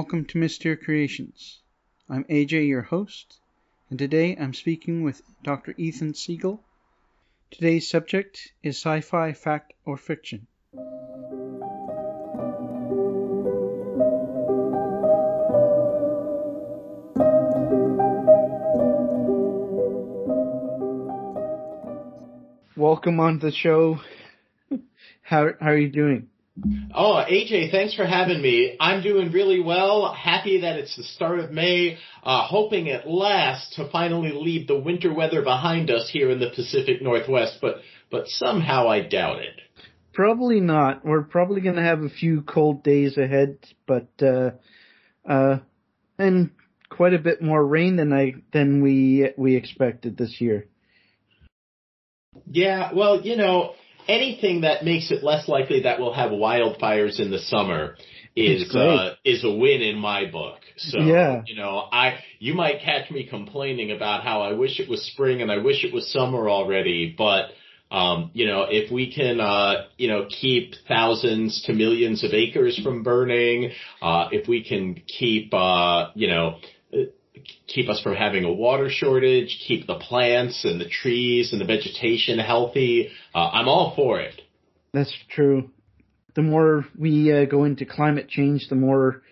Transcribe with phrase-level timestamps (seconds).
[0.00, 1.60] welcome to Mystere Creations.
[2.08, 3.38] I'm AJ, your host,
[3.90, 5.74] and today I'm speaking with Dr.
[5.76, 6.64] Ethan Siegel.
[7.50, 10.46] Today's subject is sci fi fact or fiction.
[22.74, 24.00] Welcome on the show.
[25.20, 26.29] How, how are you doing?
[26.94, 28.76] Oh, AJ, thanks for having me.
[28.80, 30.12] I'm doing really well.
[30.12, 31.98] Happy that it's the start of May.
[32.22, 36.50] Uh, hoping at last to finally leave the winter weather behind us here in the
[36.50, 37.76] Pacific Northwest, but
[38.10, 39.60] but somehow I doubt it.
[40.12, 41.04] Probably not.
[41.04, 44.50] We're probably going to have a few cold days ahead, but uh,
[45.28, 45.58] uh,
[46.18, 46.50] and
[46.88, 50.66] quite a bit more rain than I than we we expected this year.
[52.46, 53.74] Yeah, well, you know,
[54.08, 57.96] anything that makes it less likely that we'll have wildfires in the summer
[58.36, 60.60] is uh, is a win in my book.
[60.76, 61.42] So yeah.
[61.46, 65.42] you know, I you might catch me complaining about how I wish it was spring
[65.42, 67.50] and I wish it was summer already, but
[67.90, 72.78] um, you know, if we can, uh, you know, keep thousands to millions of acres
[72.82, 76.58] from burning, uh, if we can keep, uh, you know,
[77.66, 81.64] keep us from having a water shortage, keep the plants and the trees and the
[81.64, 83.10] vegetation healthy.
[83.34, 84.40] Uh, I'm all for it.
[84.92, 85.70] That's true.
[86.34, 89.22] The more we uh, go into climate change, the more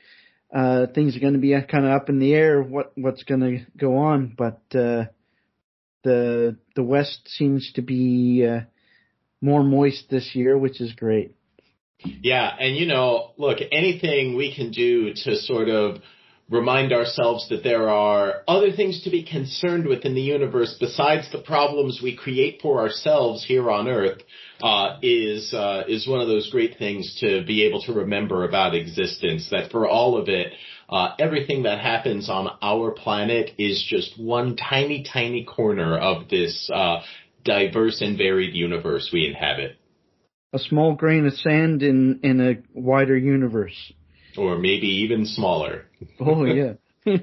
[0.54, 2.62] uh, things are going to be kind of up in the air.
[2.62, 4.34] What what's going to go on?
[4.36, 5.06] But uh,
[6.04, 8.60] the the West seems to be uh,
[9.40, 11.34] more moist this year, which is great.
[12.00, 16.00] Yeah, and you know, look, anything we can do to sort of
[16.50, 21.30] remind ourselves that there are other things to be concerned with in the universe besides
[21.30, 24.22] the problems we create for ourselves here on Earth
[24.62, 28.74] uh, is uh, is one of those great things to be able to remember about
[28.74, 29.48] existence.
[29.50, 30.52] That for all of it,
[30.88, 36.70] uh, everything that happens on our planet is just one tiny, tiny corner of this
[36.74, 37.02] uh,
[37.44, 39.76] diverse and varied universe we inhabit.
[40.54, 43.92] A small grain of sand in in a wider universe
[44.38, 45.86] or maybe even smaller.
[46.20, 46.74] oh yeah.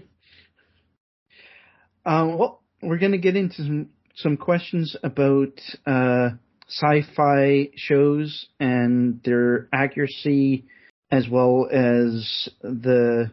[2.05, 6.29] um, well, we're going to get into some, some questions about uh,
[6.67, 10.65] sci-fi shows and their accuracy,
[11.11, 13.31] as well as the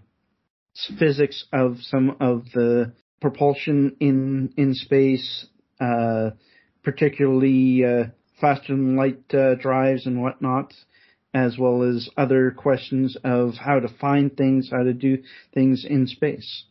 [0.98, 5.46] physics of some of the propulsion in in space,
[5.80, 6.30] uh,
[6.82, 8.04] particularly uh,
[8.40, 10.72] faster than light uh, drives and whatnot
[11.34, 15.18] as well as other questions of how to find things, how to do
[15.54, 16.64] things in space.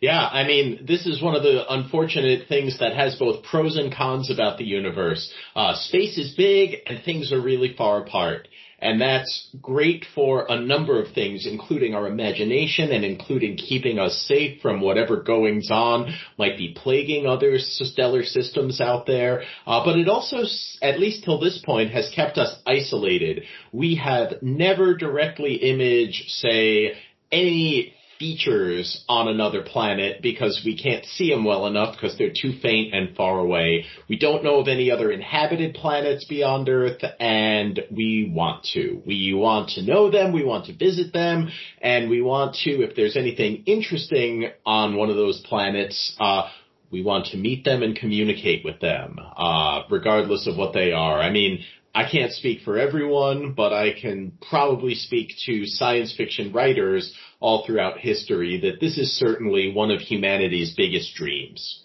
[0.00, 3.94] Yeah, I mean, this is one of the unfortunate things that has both pros and
[3.94, 5.32] cons about the universe.
[5.54, 8.48] Uh, space is big and things are really far apart.
[8.82, 14.24] And that's great for a number of things, including our imagination and including keeping us
[14.26, 19.44] safe from whatever goings on might be plaguing other stellar systems out there.
[19.66, 20.38] Uh, but it also,
[20.82, 23.44] at least till this point, has kept us isolated.
[23.70, 26.94] We have never directly imaged, say,
[27.30, 32.52] any features on another planet because we can't see them well enough because they're too
[32.62, 33.84] faint and far away.
[34.08, 39.02] We don't know of any other inhabited planets beyond Earth and we want to.
[39.04, 41.50] We want to know them, we want to visit them,
[41.80, 46.48] and we want to, if there's anything interesting on one of those planets, uh,
[46.92, 51.18] we want to meet them and communicate with them, uh, regardless of what they are.
[51.18, 56.52] I mean, I can't speak for everyone, but I can probably speak to science fiction
[56.52, 57.12] writers
[57.42, 61.84] all throughout history that this is certainly one of humanity's biggest dreams.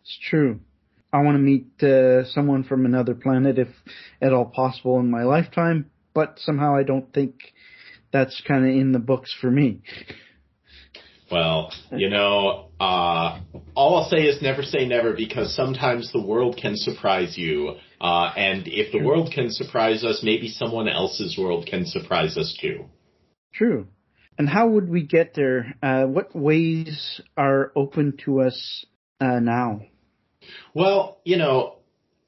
[0.00, 0.60] It's true.
[1.12, 3.68] I want to meet uh, someone from another planet if
[4.20, 7.34] at all possible in my lifetime, but somehow I don't think
[8.12, 9.82] that's kind of in the books for me.
[11.30, 13.40] Well, you know, uh,
[13.74, 17.74] all I'll say is never say never because sometimes the world can surprise you.
[18.00, 22.56] Uh, and if the world can surprise us, maybe someone else's world can surprise us
[22.60, 22.84] too.
[23.52, 23.88] True.
[24.38, 25.74] And how would we get there?
[25.82, 28.84] Uh, what ways are open to us
[29.20, 29.82] uh, now?
[30.74, 31.76] Well, you know,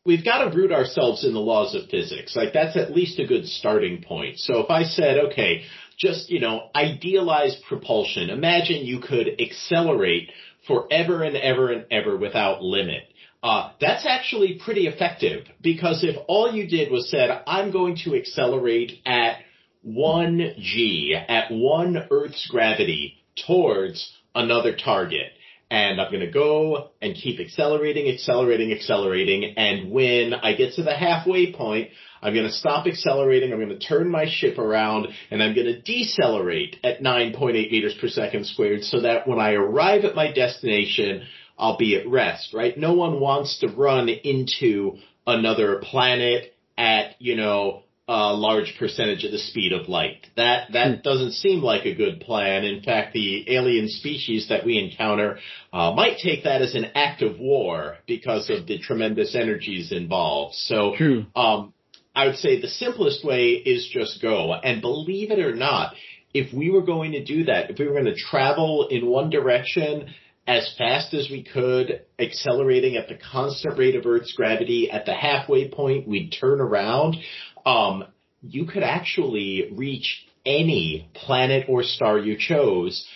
[0.04, 2.34] we've got to root ourselves in the laws of physics.
[2.34, 4.38] Like that's at least a good starting point.
[4.38, 5.64] So if I said, okay,
[5.98, 8.30] just, you know, idealize propulsion.
[8.30, 10.30] Imagine you could accelerate
[10.66, 13.02] forever and ever and ever without limit.
[13.42, 18.16] Uh, that's actually pretty effective because if all you did was said, I'm going to
[18.16, 19.38] accelerate at
[19.86, 25.32] 1g at one Earth's gravity towards another target.
[25.70, 29.54] and I'm going to go and keep accelerating, accelerating, accelerating.
[29.56, 31.90] And when I get to the halfway point,
[32.22, 33.52] I'm going to stop accelerating.
[33.52, 37.94] I'm going to turn my ship around and I'm going to decelerate at 9.8 meters
[38.00, 41.24] per second squared so that when I arrive at my destination,
[41.58, 42.76] I'll be at rest, right?
[42.76, 44.96] No one wants to run into
[45.26, 50.26] another planet at, you know, a large percentage of the speed of light.
[50.36, 51.00] That that hmm.
[51.02, 52.64] doesn't seem like a good plan.
[52.64, 55.38] In fact, the alien species that we encounter
[55.72, 60.54] uh, might take that as an act of war because of the tremendous energies involved.
[60.54, 60.94] So,
[61.36, 61.74] um,
[62.14, 64.52] I would say the simplest way is just go.
[64.54, 65.94] And believe it or not,
[66.34, 69.30] if we were going to do that, if we were going to travel in one
[69.30, 70.14] direction
[70.48, 75.14] as fast as we could, accelerating at the constant rate of Earth's gravity at the
[75.14, 77.16] halfway point, we'd turn around
[77.68, 78.04] um,
[78.40, 83.06] you could actually reach any planet or star you chose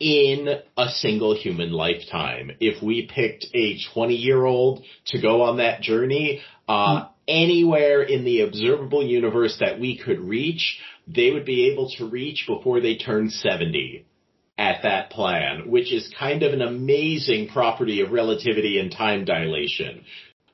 [0.00, 2.52] in a single human lifetime.
[2.60, 8.24] If we picked a 20 year old to go on that journey, uh, anywhere in
[8.24, 12.96] the observable universe that we could reach, they would be able to reach before they
[12.96, 14.06] turn 70
[14.56, 20.04] at that plan, which is kind of an amazing property of relativity and time dilation.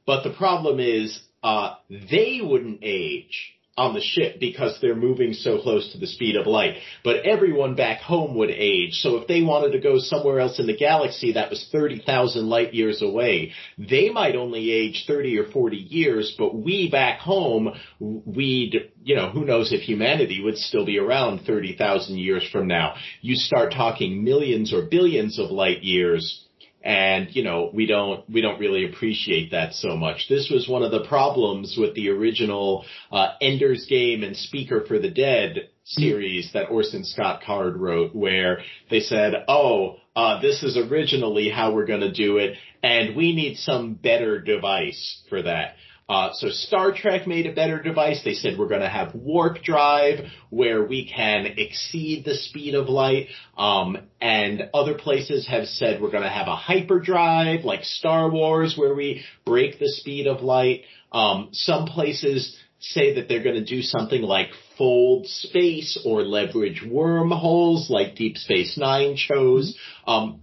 [0.05, 5.61] But the problem is uh, they wouldn't age on the ship because they're moving so
[5.61, 6.75] close to the speed of light.
[7.03, 8.95] But everyone back home would age.
[8.95, 12.75] So if they wanted to go somewhere else in the galaxy that was 30,000 light
[12.75, 18.91] years away, they might only age 30 or 40 years, but we back home, we'd,
[19.03, 22.97] you know, who knows if humanity would still be around 30,000 years from now.
[23.23, 26.45] You start talking millions or billions of light years
[26.83, 30.27] and you know we don't we don't really appreciate that so much.
[30.29, 34.99] This was one of the problems with the original uh, Ender's Game and Speaker for
[34.99, 38.61] the Dead series that Orson Scott Card wrote, where
[38.91, 43.35] they said, "Oh, uh, this is originally how we're going to do it, and we
[43.35, 45.75] need some better device for that."
[46.11, 48.23] Uh, so Star Trek made a better device.
[48.25, 52.89] They said we're going to have warp drive where we can exceed the speed of
[52.89, 53.29] light.
[53.57, 58.77] Um, and other places have said we're going to have a hyperdrive like Star Wars
[58.77, 60.83] where we break the speed of light.
[61.13, 66.83] Um, some places say that they're going to do something like fold space or leverage
[66.85, 69.79] wormholes like Deep Space Nine chose.
[70.09, 70.41] Um,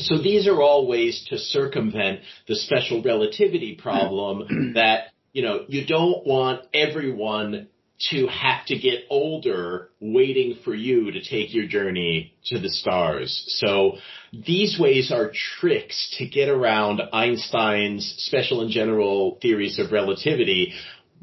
[0.00, 5.86] so these are all ways to circumvent the special relativity problem that, you know, you
[5.86, 7.68] don't want everyone
[8.10, 13.44] to have to get older waiting for you to take your journey to the stars.
[13.58, 13.96] So
[14.32, 20.74] these ways are tricks to get around Einstein's special and general theories of relativity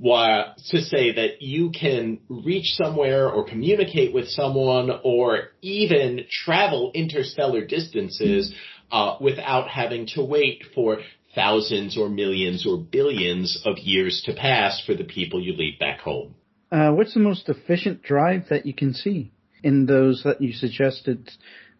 [0.01, 7.65] to say that you can reach somewhere or communicate with someone or even travel interstellar
[7.65, 8.53] distances
[8.92, 11.00] uh, without having to wait for
[11.33, 16.00] thousands or millions or billions of years to pass for the people you leave back
[16.00, 16.36] home.
[16.71, 19.31] Uh, what's the most efficient drive that you can see
[19.63, 21.30] in those that you suggested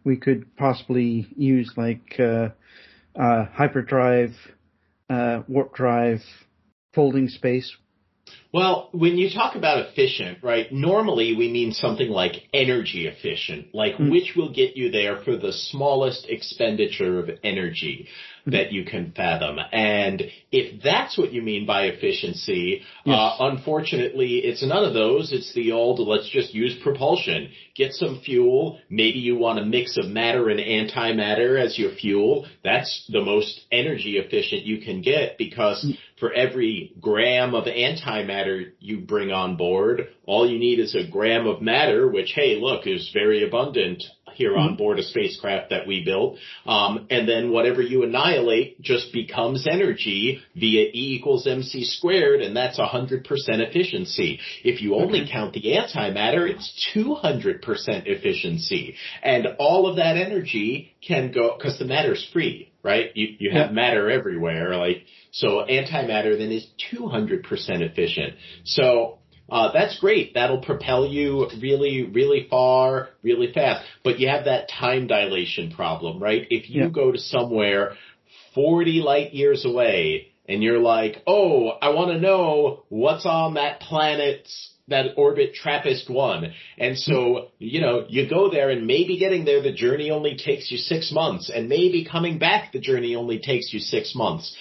[0.04, 2.50] we could possibly use, like uh,
[3.20, 4.32] uh hyperdrive,
[5.10, 6.20] uh, warp drive,
[6.94, 7.76] folding space?
[8.56, 13.96] Well, when you talk about efficient, right, normally we mean something like energy efficient, like
[13.96, 14.10] mm.
[14.10, 18.08] which will get you there for the smallest expenditure of energy
[18.46, 19.58] that you can fathom.
[19.74, 20.24] And
[20.54, 23.14] if that's what you mean by efficiency, yes.
[23.14, 25.34] uh, unfortunately, it's none of those.
[25.34, 27.50] It's the old, let's just use propulsion.
[27.76, 28.80] Get some fuel.
[28.90, 32.46] Maybe you want a mix of matter and antimatter as your fuel.
[32.64, 35.98] That's the most energy efficient you can get because mm.
[36.20, 41.46] For every gram of antimatter you bring on board, all you need is a gram
[41.46, 44.04] of matter, which, hey, look, is very abundant
[44.36, 44.78] here on mm-hmm.
[44.78, 46.38] board a spacecraft that we built.
[46.66, 52.56] Um, and then whatever you annihilate just becomes energy via E equals mc squared, and
[52.56, 54.40] that's 100% efficiency.
[54.64, 55.32] If you only okay.
[55.32, 57.62] count the antimatter, it's 200%
[58.06, 58.96] efficiency.
[59.24, 63.10] And all of that energy can go, cause the matter's free, right?
[63.16, 63.74] You, you have yeah.
[63.74, 67.42] matter everywhere, like, so antimatter then is 200%
[67.82, 68.36] efficient.
[68.64, 69.18] So
[69.50, 70.36] uh, that's great.
[70.36, 73.84] That'll propel you really, really far, really fast.
[74.04, 76.46] But you have that time dilation problem, right?
[76.50, 76.90] If you yeah.
[76.90, 77.96] go to somewhere
[78.54, 83.80] 40 light years away and you're like, oh, I want to know what's on that
[83.80, 86.54] planet's that orbit TRAPPIST 1.
[86.78, 90.70] And so, you know, you go there and maybe getting there, the journey only takes
[90.70, 94.56] you six months and maybe coming back, the journey only takes you six months.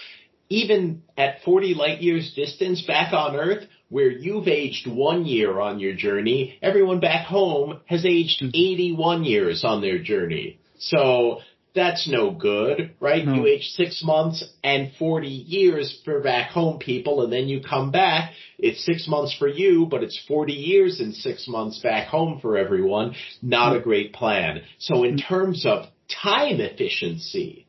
[0.48, 5.78] Even at 40 light years distance back on Earth, where you've aged one year on
[5.78, 8.48] your journey, everyone back home has aged mm-hmm.
[8.48, 10.58] 81 years on their journey.
[10.78, 11.40] So
[11.74, 13.24] that's no good, right?
[13.24, 13.34] No.
[13.34, 17.90] You age six months and 40 years for back home people, and then you come
[17.90, 18.32] back.
[18.58, 22.56] It's six months for you, but it's 40 years and six months back home for
[22.56, 23.14] everyone.
[23.42, 24.62] Not a great plan.
[24.78, 27.66] So in terms of time efficiency,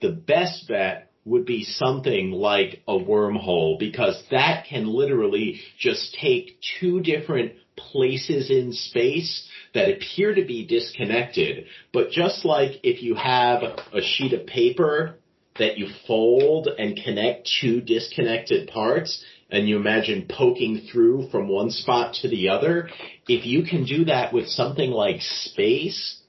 [0.00, 6.58] the best bet would be something like a wormhole because that can literally just take
[6.80, 11.66] two different places in space that appear to be disconnected.
[11.92, 15.16] But just like if you have a sheet of paper
[15.58, 21.70] that you fold and connect two disconnected parts, and you imagine poking through from one
[21.70, 22.88] spot to the other,
[23.26, 26.20] if you can do that with something like space,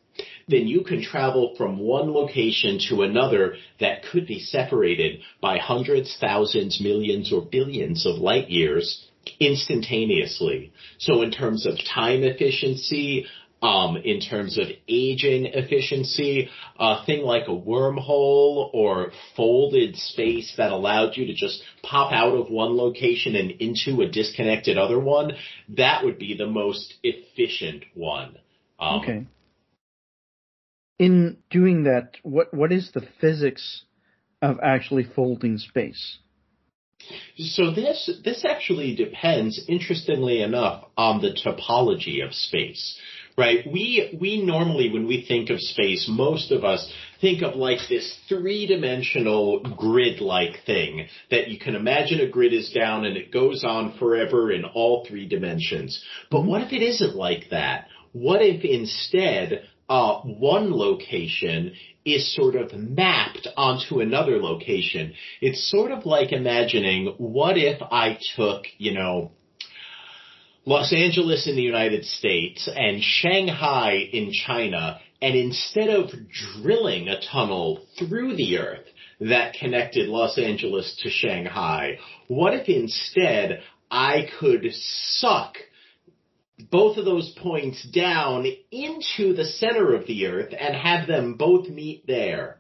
[0.48, 6.18] then you can travel from one location to another that could be separated by hundreds,
[6.20, 9.06] thousands, millions, or billions of light years
[9.40, 10.74] instantaneously.
[10.98, 13.26] So in terms of time efficiency,
[13.62, 20.72] um, in terms of aging efficiency, a thing like a wormhole or folded space that
[20.72, 25.34] allowed you to just pop out of one location and into a disconnected other one,
[25.76, 28.38] that would be the most efficient one.
[28.80, 29.26] Um, okay.
[30.98, 33.84] In doing that, what what is the physics
[34.42, 36.18] of actually folding space?
[37.38, 43.00] So this this actually depends, interestingly enough, on the topology of space
[43.40, 43.66] right?
[43.66, 46.92] We, we normally, when we think of space, most of us
[47.22, 53.06] think of like this three-dimensional grid-like thing that you can imagine a grid is down
[53.06, 56.04] and it goes on forever in all three dimensions.
[56.30, 57.88] But what if it isn't like that?
[58.12, 61.74] What if instead uh, one location
[62.06, 65.14] is sort of mapped onto another location.
[65.42, 69.32] It's sort of like imagining what if I took, you know,
[70.66, 77.20] Los Angeles in the United States and Shanghai in China, and instead of drilling a
[77.22, 78.86] tunnel through the earth
[79.20, 85.58] that connected Los Angeles to Shanghai, what if instead I could suck
[86.72, 91.70] both of those points down into the center of the earth and have them both
[91.70, 92.58] meet there?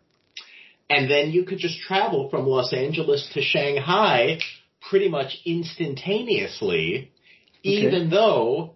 [0.90, 4.40] And then you could just travel from Los Angeles to Shanghai
[4.90, 7.12] pretty much instantaneously
[7.64, 8.76] even though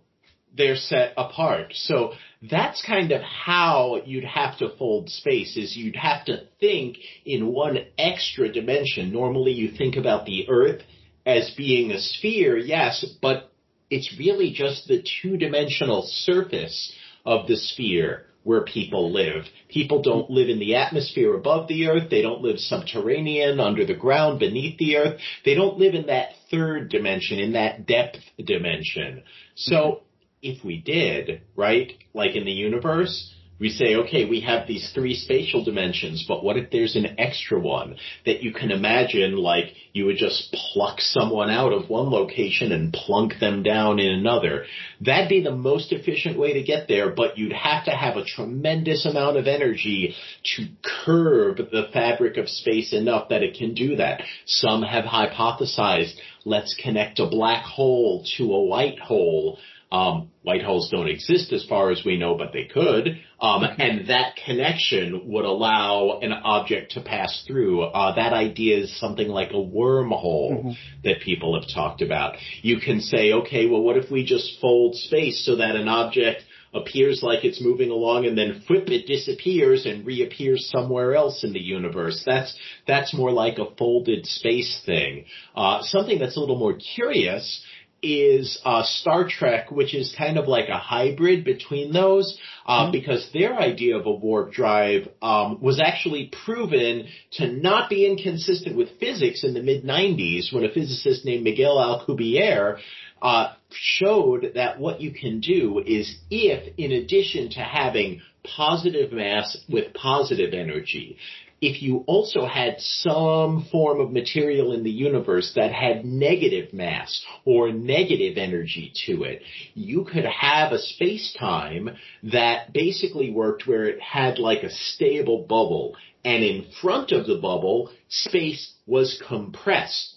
[0.55, 1.73] they're set apart.
[1.73, 6.97] So that's kind of how you'd have to fold space is you'd have to think
[7.25, 9.11] in one extra dimension.
[9.11, 10.81] Normally you think about the earth
[11.25, 13.52] as being a sphere, yes, but
[13.89, 16.93] it's really just the two dimensional surface
[17.25, 19.45] of the sphere where people live.
[19.69, 22.09] People don't live in the atmosphere above the earth.
[22.09, 25.19] They don't live subterranean, under the ground, beneath the earth.
[25.45, 29.23] They don't live in that third dimension, in that depth dimension.
[29.55, 30.01] So
[30.41, 33.33] if we did, right, like in the universe,
[33.63, 37.57] we say, okay, we have these three spatial dimensions, but what if there's an extra
[37.57, 42.73] one that you can imagine like you would just pluck someone out of one location
[42.73, 44.65] and plunk them down in another?
[44.99, 48.25] That'd be the most efficient way to get there, but you'd have to have a
[48.25, 50.13] tremendous amount of energy
[50.57, 50.67] to
[51.05, 54.23] curve the fabric of space enough that it can do that.
[54.45, 59.57] Some have hypothesized, let's connect a black hole to a white hole
[59.93, 63.19] um, white holes don't exist as far as we know, but they could.
[63.39, 67.83] Um, and that connection would allow an object to pass through.
[67.83, 70.71] Uh, that idea is something like a wormhole mm-hmm.
[71.03, 72.37] that people have talked about.
[72.63, 76.41] You can say, okay, well, what if we just fold space so that an object
[76.73, 81.53] appears like it's moving along and then flip it disappears and reappears somewhere else in
[81.53, 82.23] the universe.
[82.25, 82.57] That's
[82.87, 85.25] that's more like a folded space thing.
[85.55, 87.63] Uh, something that's a little more curious
[88.03, 92.91] is uh, Star Trek, which is kind of like a hybrid between those, uh, mm-hmm.
[92.91, 98.75] because their idea of a warp drive um, was actually proven to not be inconsistent
[98.75, 102.79] with physics in the mid 90s when a physicist named Miguel Alcubierre
[103.21, 109.57] uh, showed that what you can do is if, in addition to having positive mass
[109.69, 111.17] with positive energy,
[111.63, 117.23] if you also had some form of material in the universe that had negative mass
[117.45, 119.41] or negative energy to it,
[119.73, 121.89] you could have a space-time
[122.23, 127.37] that basically worked where it had like a stable bubble and in front of the
[127.37, 130.15] bubble, space was compressed.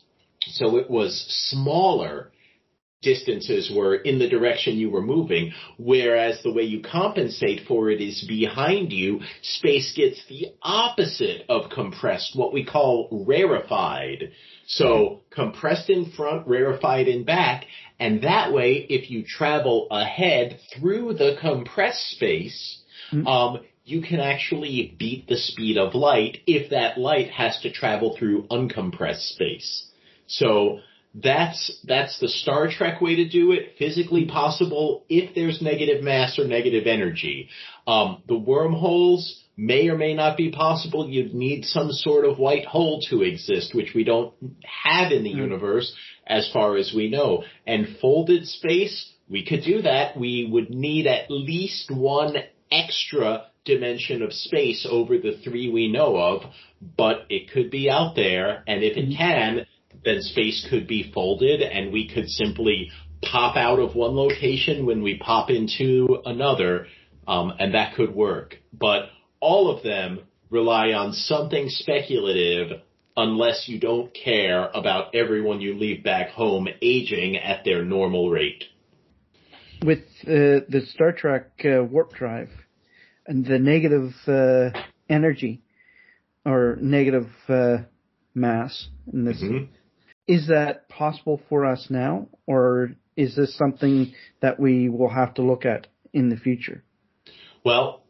[0.49, 2.31] So it was smaller
[3.03, 8.00] distances were in the direction you were moving, whereas the way you compensate for it
[8.00, 14.33] is behind you, space gets the opposite of compressed, what we call rarefied.
[14.67, 17.67] So compressed in front, rarefied in back,
[17.99, 23.26] and that way, if you travel ahead through the compressed space, mm-hmm.
[23.26, 28.17] um, you can actually beat the speed of light if that light has to travel
[28.19, 29.87] through uncompressed space.
[30.26, 30.81] So
[31.23, 33.75] that's that's the Star Trek way to do it.
[33.78, 37.49] Physically possible if there's negative mass or negative energy.
[37.87, 41.08] Um, the wormholes may or may not be possible.
[41.08, 44.35] You'd need some sort of white hole to exist, which we don't
[44.85, 45.38] have in the mm.
[45.38, 45.94] universe
[46.26, 47.44] as far as we know.
[47.66, 50.18] And folded space, we could do that.
[50.18, 52.37] We would need at least one
[52.70, 56.42] extra dimension of space over the three we know of,
[56.96, 59.16] but it could be out there, and if it mm-hmm.
[59.16, 59.66] can,
[60.07, 62.91] then space could be folded and we could simply
[63.23, 66.87] pop out of one location when we pop into another,
[67.27, 68.57] um, and that could work.
[68.73, 69.11] But
[69.41, 72.81] all of them rely on something speculative
[73.17, 78.65] unless you don't care about everyone you leave back home aging at their normal rate.
[79.85, 82.51] With uh, the Star Trek uh, warp drive
[83.27, 84.71] and the negative uh,
[85.09, 85.63] energy
[86.45, 87.79] or negative uh,
[88.35, 89.65] mass in this, mm-hmm.
[90.26, 95.42] Is that possible for us now, or is this something that we will have to
[95.42, 96.83] look at in the future?
[97.64, 98.02] Well,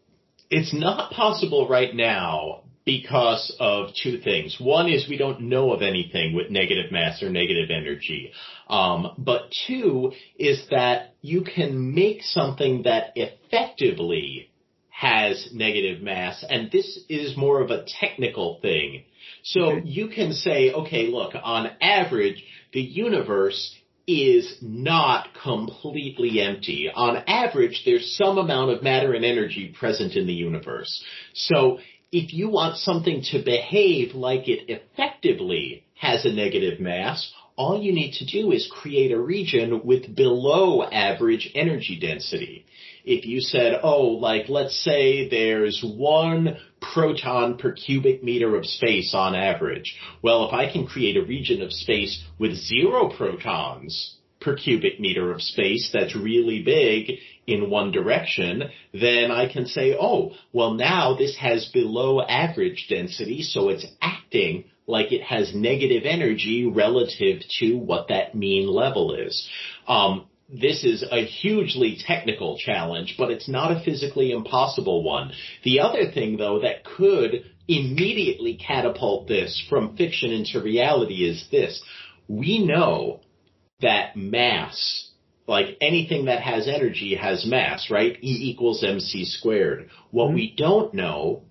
[0.50, 4.58] it's not possible right now because of two things.
[4.60, 8.32] One is we don't know of anything with negative mass or negative energy.
[8.68, 14.50] Um, but two is that you can make something that effectively
[14.98, 19.04] has negative mass, and this is more of a technical thing.
[19.42, 19.82] So okay.
[19.86, 23.76] you can say, okay, look, on average, the universe
[24.06, 26.90] is not completely empty.
[26.94, 31.04] On average, there's some amount of matter and energy present in the universe.
[31.34, 31.78] So
[32.10, 37.92] if you want something to behave like it effectively has a negative mass, all you
[37.92, 42.64] need to do is create a region with below average energy density.
[43.06, 49.14] If you said, oh, like let's say there's one proton per cubic meter of space
[49.14, 49.96] on average.
[50.22, 55.32] Well, if I can create a region of space with zero protons per cubic meter
[55.32, 61.16] of space that's really big in one direction, then I can say, oh, well now
[61.16, 67.74] this has below average density, so it's acting like it has negative energy relative to
[67.76, 69.48] what that mean level is.
[69.88, 75.32] Um, this is a hugely technical challenge, but it's not a physically impossible one.
[75.64, 81.82] The other thing though that could immediately catapult this from fiction into reality is this.
[82.28, 83.20] We know
[83.80, 85.10] that mass,
[85.48, 88.16] like anything that has energy has mass, right?
[88.22, 89.90] E equals mc squared.
[90.10, 90.34] What mm-hmm.
[90.34, 91.42] we don't know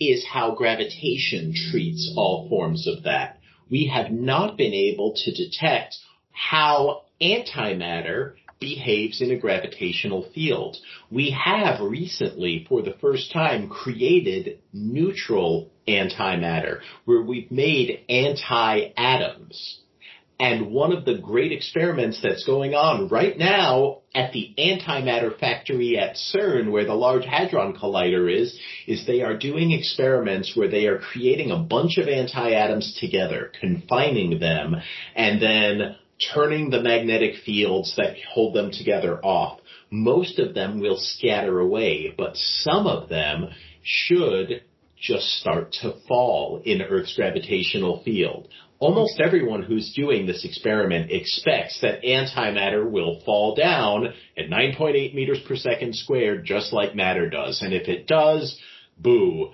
[0.00, 3.40] is how gravitation treats all forms of that.
[3.70, 5.96] We have not been able to detect
[6.32, 10.76] how antimatter behaves in a gravitational field.
[11.10, 19.80] We have recently, for the first time, created neutral antimatter, where we've made anti-atoms.
[20.40, 25.98] And one of the great experiments that's going on right now at the antimatter factory
[25.98, 30.86] at CERN, where the Large Hadron Collider is, is they are doing experiments where they
[30.86, 34.76] are creating a bunch of anti-atoms together, confining them,
[35.16, 35.96] and then
[36.34, 39.60] turning the magnetic fields that hold them together off.
[39.90, 43.48] Most of them will scatter away, but some of them
[43.82, 44.62] should
[45.00, 48.48] just start to fall in Earth's gravitational field.
[48.80, 55.40] Almost everyone who's doing this experiment expects that antimatter will fall down at 9.8 meters
[55.46, 57.60] per second squared just like matter does.
[57.62, 58.56] And if it does,
[58.96, 59.50] boo.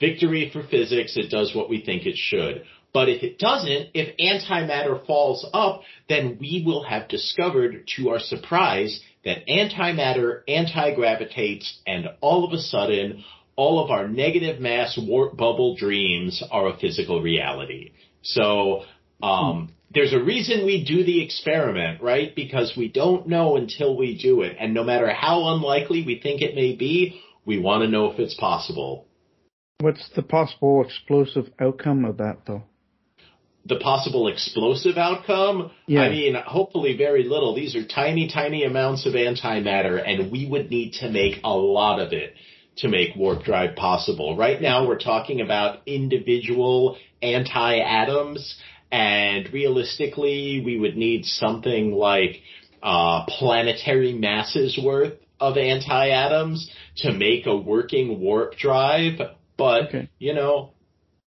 [0.00, 2.64] Victory for physics, it does what we think it should.
[2.94, 8.20] But if it doesn't, if antimatter falls up, then we will have discovered to our
[8.20, 13.24] surprise that antimatter anti-gravitates and all of a sudden
[13.56, 17.92] all of our negative mass warp bubble dreams are a physical reality.
[18.22, 18.84] So,
[19.22, 22.34] um, there's a reason we do the experiment, right?
[22.34, 24.56] Because we don't know until we do it.
[24.58, 28.18] And no matter how unlikely we think it may be, we want to know if
[28.18, 29.06] it's possible.
[29.80, 32.64] What's the possible explosive outcome of that though?
[33.66, 36.02] The possible explosive outcome, yeah.
[36.02, 37.54] I mean, hopefully very little.
[37.54, 41.98] These are tiny, tiny amounts of antimatter, and we would need to make a lot
[41.98, 42.34] of it
[42.76, 44.36] to make warp drive possible.
[44.36, 48.56] Right now, we're talking about individual anti-atoms,
[48.92, 52.42] and realistically, we would need something like
[52.82, 59.20] uh, planetary masses worth of anti-atoms to make a working warp drive.
[59.56, 60.10] But, okay.
[60.18, 60.73] you know,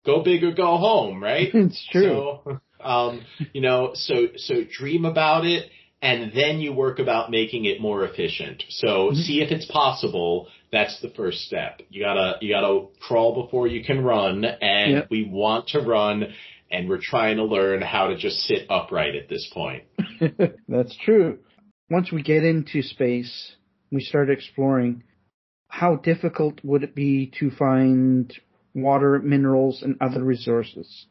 [0.05, 1.49] go big or go home, right?
[1.53, 2.39] it's true.
[2.45, 5.69] So, um, you know, so, so dream about it
[6.01, 8.63] and then you work about making it more efficient.
[8.69, 9.15] So mm-hmm.
[9.15, 10.47] see if it's possible.
[10.71, 11.81] That's the first step.
[11.89, 15.07] You gotta, you gotta crawl before you can run and yep.
[15.09, 16.33] we want to run
[16.69, 19.83] and we're trying to learn how to just sit upright at this point.
[20.67, 21.39] That's true.
[21.89, 23.55] Once we get into space,
[23.91, 25.03] we start exploring,
[25.67, 28.33] how difficult would it be to find
[28.75, 31.07] water, minerals, and other resources?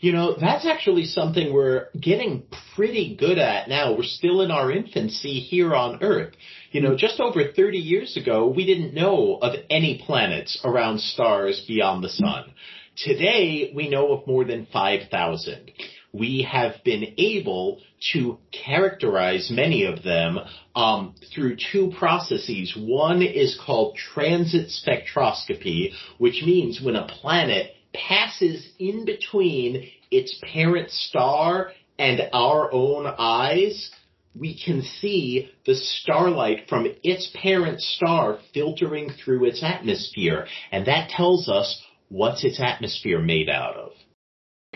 [0.00, 3.94] You know, that's actually something we're getting pretty good at now.
[3.94, 6.32] We're still in our infancy here on Earth.
[6.72, 11.64] You know, just over 30 years ago, we didn't know of any planets around stars
[11.68, 12.52] beyond the sun.
[12.96, 15.70] Today, we know of more than 5,000.
[16.18, 17.80] We have been able
[18.12, 20.38] to characterize many of them
[20.74, 22.76] um, through two processes.
[22.76, 30.90] One is called transit spectroscopy, which means when a planet passes in between its parent
[30.90, 33.90] star and our own eyes,
[34.38, 40.46] we can see the starlight from its parent star filtering through its atmosphere.
[40.70, 43.92] And that tells us what's its atmosphere made out of.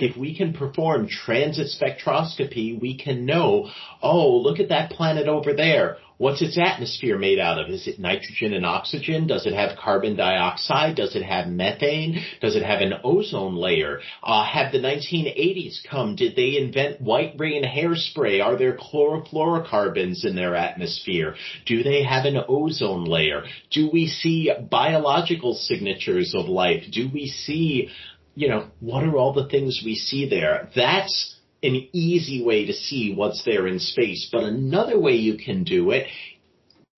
[0.02, 3.70] If we can perform transit spectroscopy, we can know,
[4.02, 5.98] oh, look at that planet over there.
[6.18, 7.68] What's its atmosphere made out of?
[7.68, 9.26] Is it nitrogen and oxygen?
[9.26, 10.94] Does it have carbon dioxide?
[10.94, 12.24] Does it have methane?
[12.40, 14.00] Does it have an ozone layer?
[14.22, 16.14] Uh, have the 1980s come?
[16.14, 18.40] Did they invent white rain hairspray?
[18.40, 21.34] Are there chlorofluorocarbons in their atmosphere?
[21.66, 23.42] Do they have an ozone layer?
[23.72, 26.84] Do we see biological signatures of life?
[26.92, 27.88] Do we see,
[28.34, 30.70] you know, what are all the things we see there?
[30.74, 34.28] That's an easy way to see what's there in space.
[34.32, 36.06] But another way you can do it,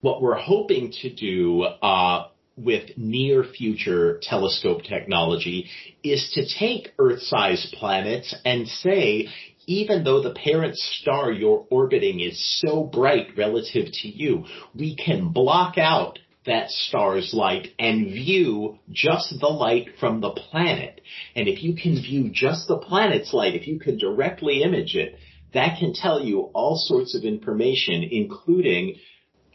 [0.01, 5.69] what we're hoping to do uh, with near future telescope technology
[6.03, 9.27] is to take Earth-sized planets and say,
[9.67, 15.29] even though the parent star you're orbiting is so bright relative to you, we can
[15.29, 21.01] block out that star's light and view just the light from the planet.
[21.35, 25.17] And if you can view just the planet's light, if you can directly image it,
[25.53, 28.95] that can tell you all sorts of information, including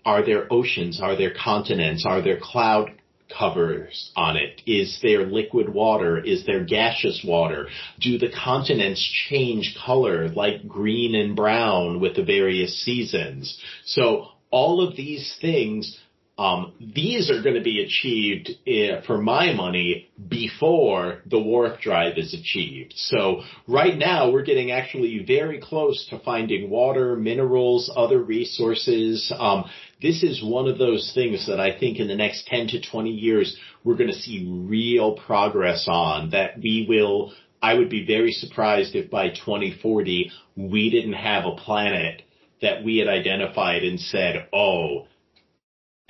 [0.05, 2.91] are there oceans, are there continents, are there cloud
[3.39, 4.63] covers on it?
[4.67, 6.19] Is there liquid water?
[6.19, 7.69] Is there gaseous water?
[8.01, 13.61] Do the continents change color like green and brown with the various seasons?
[13.85, 15.99] So all of these things
[16.41, 22.17] um, these are going to be achieved uh, for my money before the warp drive
[22.17, 22.95] is achieved.
[22.97, 29.31] So right now we're getting actually very close to finding water, minerals, other resources.
[29.39, 29.67] Um,
[30.01, 33.11] this is one of those things that I think in the next 10 to 20
[33.11, 38.33] years we're going to see real progress on that we will I would be very
[38.33, 42.23] surprised if by 2040 we didn't have a planet
[42.63, 45.07] that we had identified and said, oh,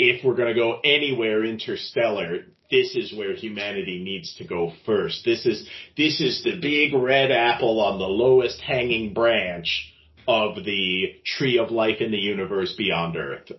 [0.00, 5.24] if we're going to go anywhere interstellar, this is where humanity needs to go first.
[5.24, 9.92] This is this is the big red apple on the lowest hanging branch
[10.26, 13.52] of the tree of life in the universe beyond Earth.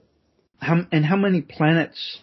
[0.59, 2.19] How, and how many planets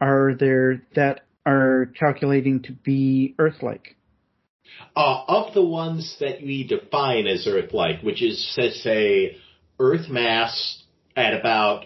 [0.00, 3.96] are there that are calculating to be Earth-like?
[4.96, 9.36] Uh, of the ones that we define as Earth-like, which is, say,
[9.78, 10.82] Earth mass
[11.16, 11.84] at about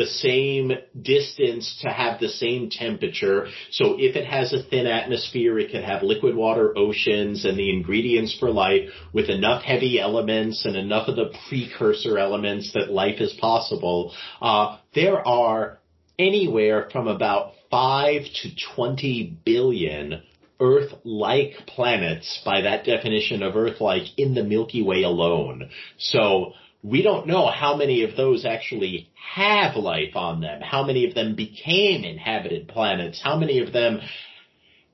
[0.00, 3.48] the same distance to have the same temperature.
[3.70, 7.70] So if it has a thin atmosphere, it could have liquid water oceans and the
[7.70, 13.20] ingredients for life with enough heavy elements and enough of the precursor elements that life
[13.20, 14.14] is possible.
[14.40, 15.78] Uh, there are
[16.18, 20.22] anywhere from about 5 to 20 billion
[20.62, 25.70] Earth-like planets by that definition of Earth-like in the Milky Way alone.
[25.98, 31.06] So we don't know how many of those actually have life on them, how many
[31.06, 34.00] of them became inhabited planets, how many of them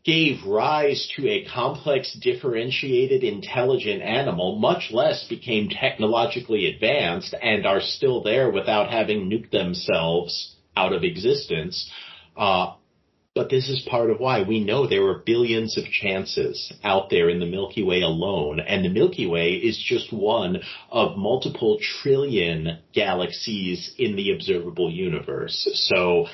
[0.05, 7.81] gave rise to a complex, differentiated, intelligent animal, much less became technologically advanced and are
[7.81, 11.91] still there without having nuked themselves out of existence.
[12.37, 12.75] Uh,
[13.37, 17.29] but this is part of why we know there are billions of chances out there
[17.29, 18.61] in the Milky Way alone.
[18.61, 25.69] And the Milky Way is just one of multiple trillion galaxies in the observable universe.
[25.75, 26.29] So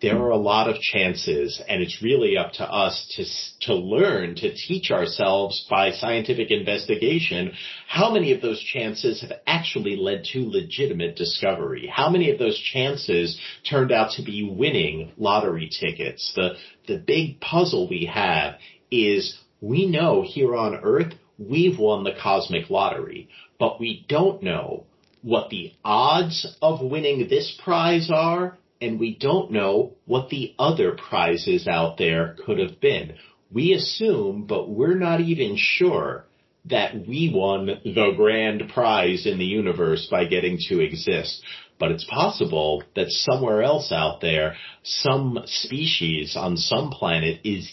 [0.00, 4.34] there are a lot of chances and it's really up to us to, to learn,
[4.36, 7.52] to teach ourselves by scientific investigation
[7.88, 11.90] how many of those chances have actually led to legitimate discovery.
[11.92, 16.32] How many of those chances turned out to be winning lottery tickets.
[16.34, 16.54] The,
[16.86, 18.54] the big puzzle we have
[18.90, 24.84] is we know here on Earth we've won the cosmic lottery, but we don't know
[25.22, 30.92] what the odds of winning this prize are, and we don't know what the other
[30.92, 33.14] prizes out there could have been.
[33.50, 36.26] We assume, but we're not even sure
[36.66, 41.42] that we won the grand prize in the universe by getting to exist.
[41.78, 47.72] But it's possible that somewhere else out there, some species on some planet is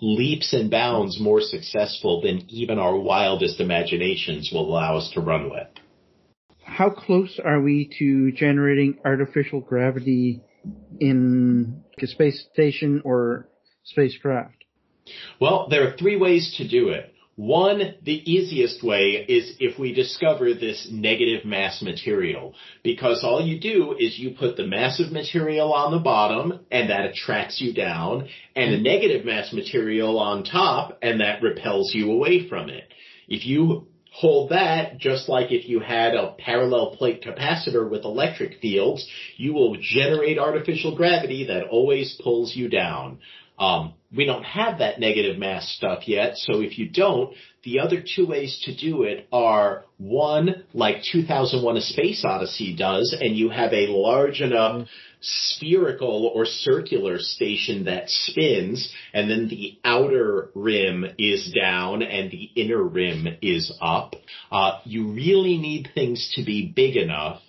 [0.00, 5.50] leaps and bounds more successful than even our wildest imaginations will allow us to run
[5.50, 5.68] with.
[6.76, 10.42] How close are we to generating artificial gravity
[11.00, 13.48] in a space station or
[13.84, 14.62] spacecraft?
[15.40, 17.14] Well, there are three ways to do it.
[17.36, 22.52] One, the easiest way is if we discover this negative mass material,
[22.84, 27.06] because all you do is you put the massive material on the bottom and that
[27.06, 32.46] attracts you down, and the negative mass material on top and that repels you away
[32.46, 32.92] from it.
[33.28, 38.60] If you hold that, just like if you had a parallel plate capacitor with electric
[38.60, 43.18] fields, you will generate artificial gravity that always pulls you down.
[43.58, 48.02] Um, we don't have that negative mass stuff yet, so if you don't, the other
[48.02, 53.48] two ways to do it are one, like 2001 A Space Odyssey does, and you
[53.50, 54.86] have a large enough
[55.20, 62.50] spherical or circular station that spins, and then the outer rim is down and the
[62.54, 64.14] inner rim is up.
[64.52, 67.40] Uh, you really need things to be big enough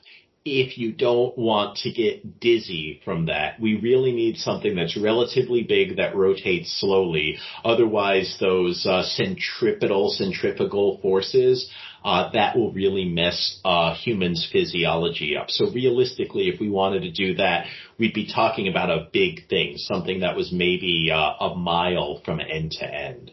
[0.47, 3.59] if you don't want to get dizzy from that.
[3.59, 7.37] We really need something that's relatively big that rotates slowly.
[7.63, 11.69] Otherwise, those uh, centripetal, centrifugal forces,
[12.03, 15.49] uh, that will really mess uh, humans' physiology up.
[15.49, 19.73] So realistically, if we wanted to do that, we'd be talking about a big thing,
[19.77, 23.31] something that was maybe uh, a mile from end to end.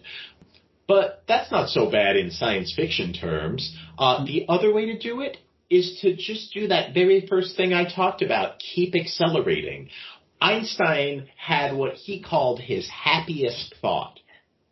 [0.86, 3.74] But that's not so bad in science fiction terms.
[3.98, 5.38] Uh, the other way to do it
[5.70, 9.88] is to just do that very first thing I talked about, keep accelerating.
[10.40, 14.20] Einstein had what he called his happiest thought.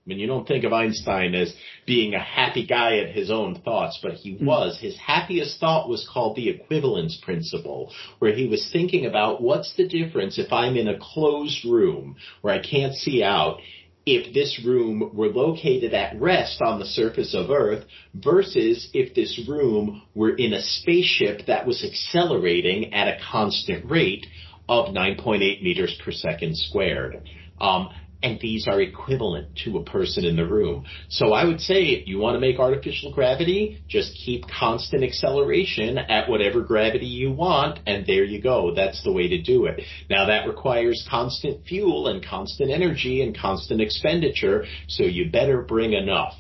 [0.05, 1.55] I mean, you don't think of Einstein as
[1.87, 4.43] being a happy guy at his own thoughts, but he mm.
[4.43, 4.77] was.
[4.81, 9.87] His happiest thought was called the equivalence principle, where he was thinking about what's the
[9.87, 13.61] difference if I'm in a closed room where I can't see out
[14.05, 17.85] if this room were located at rest on the surface of Earth
[18.15, 24.27] versus if this room were in a spaceship that was accelerating at a constant rate
[24.69, 27.23] of 9.8 meters per second squared.
[27.61, 27.91] Um,
[28.23, 30.85] and these are equivalent to a person in the room.
[31.09, 35.99] So I would say if you want to make artificial gravity, just keep constant acceleration
[35.99, 38.75] at whatever gravity you want, and there you go.
[38.75, 39.83] That's the way to do it.
[40.09, 45.93] Now that requires constant fuel and constant energy and constant expenditure, so you better bring
[45.93, 46.35] enough.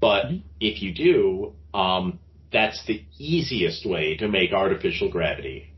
[0.00, 0.46] But mm-hmm.
[0.60, 2.18] if you do, um,
[2.52, 5.72] that's the easiest way to make artificial gravity.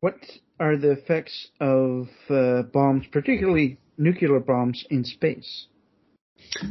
[0.00, 0.14] What
[0.60, 5.66] are the effects of uh, bombs, particularly nuclear bombs in space?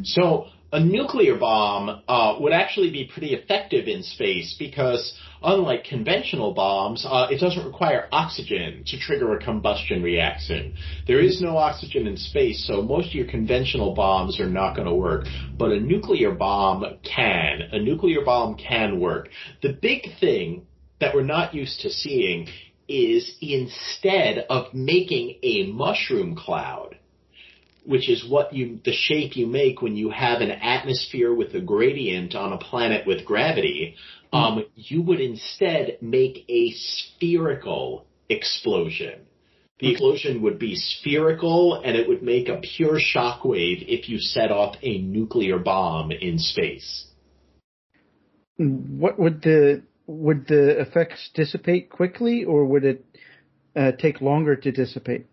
[0.03, 6.53] So a nuclear bomb uh, would actually be pretty effective in space because, unlike conventional
[6.53, 10.73] bombs, uh, it doesn't require oxygen to trigger a combustion reaction.
[11.05, 14.87] There is no oxygen in space, so most of your conventional bombs are not going
[14.87, 15.27] to work.
[15.59, 17.61] But a nuclear bomb can.
[17.71, 19.29] A nuclear bomb can work.
[19.61, 20.65] The big thing
[20.99, 22.47] that we're not used to seeing
[22.87, 26.97] is instead of making a mushroom cloud,
[27.85, 31.61] which is what you the shape you make when you have an atmosphere with a
[31.61, 33.95] gradient on a planet with gravity.
[34.33, 34.37] Mm.
[34.37, 39.21] Um, you would instead make a spherical explosion.
[39.79, 44.19] The explosion would be spherical and it would make a pure shock wave if you
[44.19, 47.07] set off a nuclear bomb in space.
[48.57, 53.05] What would the would the effects dissipate quickly or would it
[53.75, 55.25] uh, take longer to dissipate?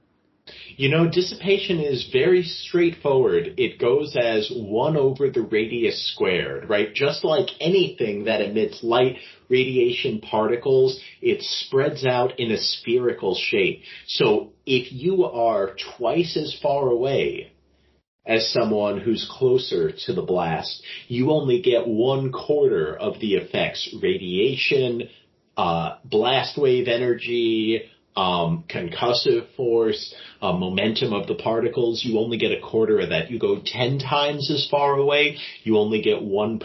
[0.76, 3.54] You know, dissipation is very straightforward.
[3.56, 6.94] It goes as 1 over the radius squared, right?
[6.94, 9.16] Just like anything that emits light,
[9.48, 13.82] radiation particles, it spreads out in a spherical shape.
[14.06, 17.52] So if you are twice as far away
[18.26, 23.94] as someone who's closer to the blast, you only get one quarter of the effects.
[24.00, 25.08] Radiation,
[25.56, 27.82] uh, blast wave energy,
[28.16, 33.30] um, concussive force, uh, momentum of the particles, you only get a quarter of that.
[33.30, 36.60] You go 10 times as far away, you only get 1%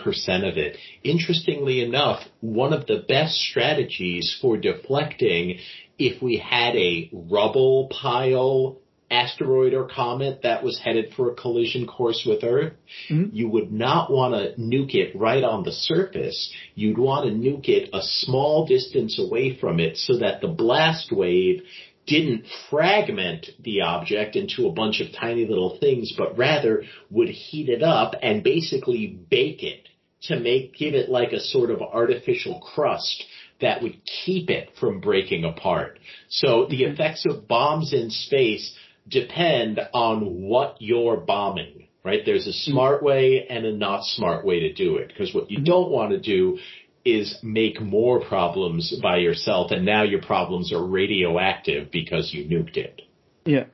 [0.49, 0.77] of it.
[1.03, 5.59] Interestingly enough, one of the best strategies for deflecting
[5.97, 8.77] if we had a rubble pile
[9.11, 12.73] asteroid or comet that was headed for a collision course with Earth,
[13.09, 13.35] mm-hmm.
[13.35, 16.51] you would not want to nuke it right on the surface.
[16.73, 21.11] You'd want to nuke it a small distance away from it so that the blast
[21.11, 21.61] wave
[22.07, 27.69] didn't fragment the object into a bunch of tiny little things, but rather would heat
[27.69, 29.87] it up and basically bake it
[30.23, 33.23] to make, give it like a sort of artificial crust
[33.61, 35.99] that would keep it from breaking apart.
[36.29, 38.75] So the effects of bombs in space
[39.07, 42.21] depend on what you're bombing, right?
[42.25, 45.09] There's a smart way and a not smart way to do it.
[45.09, 45.65] Because what you mm-hmm.
[45.65, 46.57] don't want to do
[47.03, 52.77] is make more problems by yourself and now your problems are radioactive because you nuked
[52.77, 53.03] it.
[53.45, 53.65] Yeah.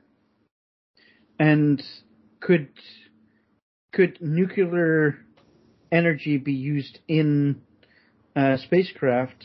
[1.38, 1.82] And
[2.40, 2.68] could
[3.92, 5.18] could nuclear
[5.90, 7.62] energy be used in
[8.36, 9.44] a spacecraft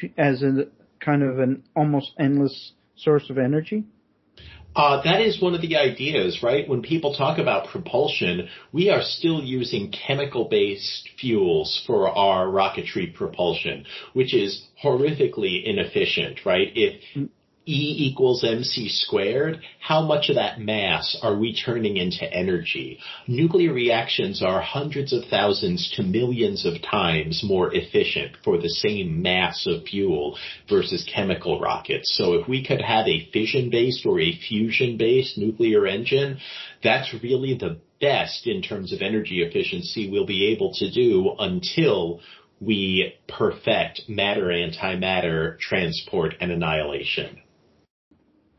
[0.00, 0.66] to, as a
[1.00, 3.84] kind of an almost endless source of energy?
[4.76, 6.68] Uh, that is one of the ideas, right?
[6.68, 13.86] When people talk about propulsion, we are still using chemical-based fuels for our rocketry propulsion,
[14.12, 16.68] which is horrifically inefficient, right?
[16.74, 17.30] If mm.
[17.68, 23.00] E equals mc squared, how much of that mass are we turning into energy?
[23.26, 29.20] Nuclear reactions are hundreds of thousands to millions of times more efficient for the same
[29.20, 32.16] mass of fuel versus chemical rockets.
[32.16, 36.38] So if we could have a fission-based or a fusion-based nuclear engine,
[36.84, 42.20] that's really the best in terms of energy efficiency we'll be able to do until
[42.60, 47.40] we perfect matter antimatter transport and annihilation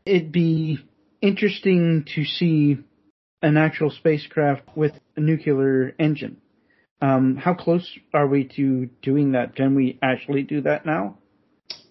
[0.08, 0.78] it'd be
[1.20, 2.78] interesting to see
[3.42, 6.38] an actual spacecraft with a nuclear engine.
[7.00, 9.54] Um, how close are we to doing that?
[9.54, 11.18] Can we actually do that now?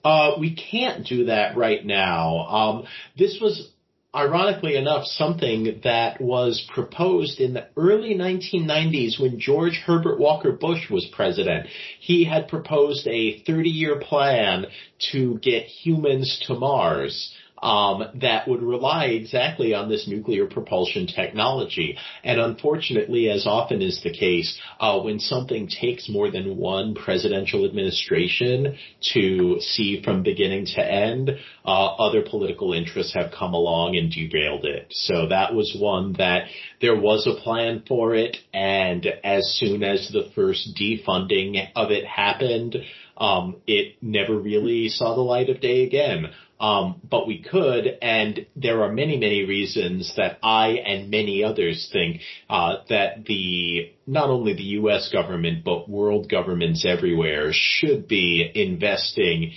[0.03, 2.37] Uh, we can't do that right now.
[2.47, 3.71] Um, this was,
[4.13, 10.89] ironically enough, something that was proposed in the early 1990s when George Herbert Walker Bush
[10.89, 11.67] was president.
[11.99, 14.65] He had proposed a 30 year plan
[15.11, 21.97] to get humans to Mars um, that would rely exactly on this nuclear propulsion technology.
[22.23, 27.65] And unfortunately, as often is the case, uh, when something takes more than one presidential
[27.65, 28.77] administration
[29.13, 31.31] to see from beginning to end,
[31.65, 34.87] uh, other political interests have come along and derailed it.
[34.91, 36.47] So that was one that
[36.81, 42.05] there was a plan for it, and as soon as the first defunding of it
[42.05, 42.77] happened,
[43.17, 46.27] um, it never really saw the light of day again.
[46.59, 51.87] Um, but we could, and there are many, many reasons that I and many others
[51.91, 55.09] think uh, that the not only the U.S.
[55.13, 59.53] government but world governments everywhere should be investing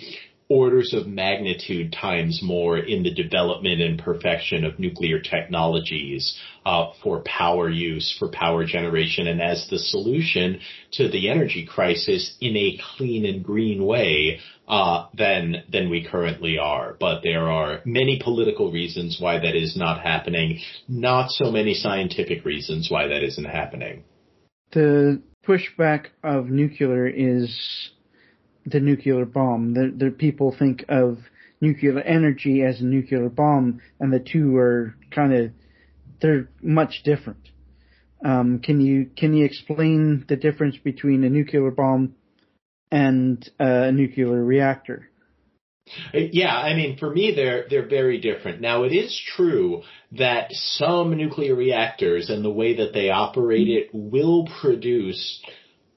[0.51, 7.23] orders of magnitude times more in the development and perfection of nuclear technologies uh, for
[7.25, 10.61] power use, for power generation, and as the solution
[10.93, 16.59] to the energy crisis in a clean and green way uh, than than we currently
[16.59, 16.97] are.
[16.99, 20.61] But there are many political reasons why that is not happening.
[20.89, 24.05] Not so many scientific reasons why that isn't happening.
[24.73, 27.91] The pushback of nuclear is
[28.67, 29.75] the nuclear bomb.
[29.75, 31.19] The, the people think of
[31.61, 35.51] nuclear energy as a nuclear bomb, and the two are kind of
[36.21, 37.49] they're much different.
[38.25, 42.15] Um, can you can you explain the difference between a nuclear bomb
[42.91, 45.09] and a nuclear reactor?
[46.13, 48.61] Yeah, I mean, for me, they're they're very different.
[48.61, 53.91] Now, it is true that some nuclear reactors and the way that they operate it
[53.93, 55.43] will produce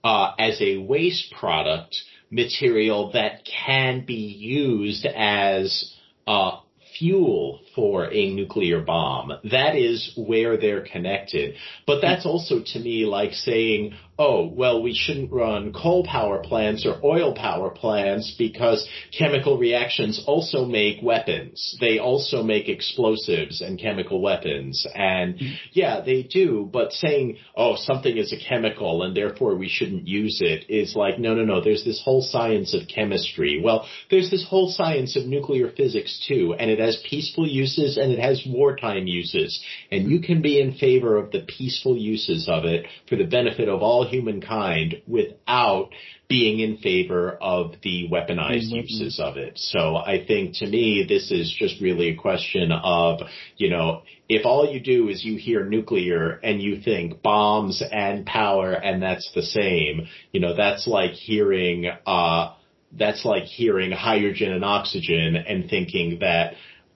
[0.04, 1.96] uh, as a waste product
[2.32, 5.94] material that can be used as
[6.26, 6.58] uh,
[6.98, 9.34] fuel for a nuclear bomb.
[9.52, 11.56] That is where they're connected.
[11.86, 16.86] But that's also to me like saying, oh, well, we shouldn't run coal power plants
[16.86, 21.76] or oil power plants because chemical reactions also make weapons.
[21.80, 24.86] They also make explosives and chemical weapons.
[24.94, 25.40] And
[25.72, 30.40] yeah, they do, but saying, oh, something is a chemical and therefore we shouldn't use
[30.42, 33.62] it is like, no, no, no, there's this whole science of chemistry.
[33.64, 38.12] Well, there's this whole science of nuclear physics too, and it has peaceful uses and
[38.12, 39.64] it has wartime uses.
[39.92, 43.70] And you can be in favor of the peaceful uses of it for the benefit
[43.70, 45.90] of all humankind without
[46.30, 48.88] being in favor of the weaponized mm-hmm.
[48.88, 49.54] uses of it.
[49.58, 53.20] So I think to me, this is just really a question of,
[53.58, 58.26] you know, if all you do is you hear nuclear and you think bombs and
[58.26, 62.54] power and that's the same, you know, that's like hearing, uh,
[62.98, 66.54] that's like hearing hydrogen and oxygen and thinking that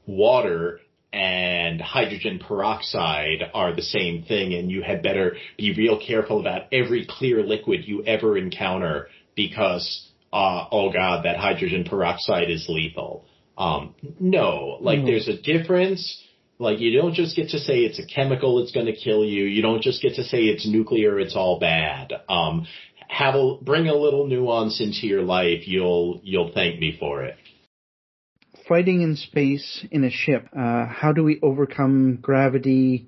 [0.07, 0.79] water
[1.13, 6.63] and hydrogen peroxide are the same thing and you had better be real careful about
[6.71, 13.25] every clear liquid you ever encounter because, uh, oh god, that hydrogen peroxide is lethal.
[13.57, 15.07] Um, no, like mm-hmm.
[15.07, 16.23] there's a difference.
[16.59, 19.45] Like you don't just get to say it's a chemical, it's going to kill you.
[19.45, 22.13] You don't just get to say it's nuclear, it's all bad.
[22.27, 22.67] Um,
[23.07, 25.67] have a bring a little nuance into your life.
[25.67, 27.37] You'll you'll thank me for it.
[28.67, 30.49] Fighting in space in a ship.
[30.57, 33.07] Uh, how do we overcome gravity,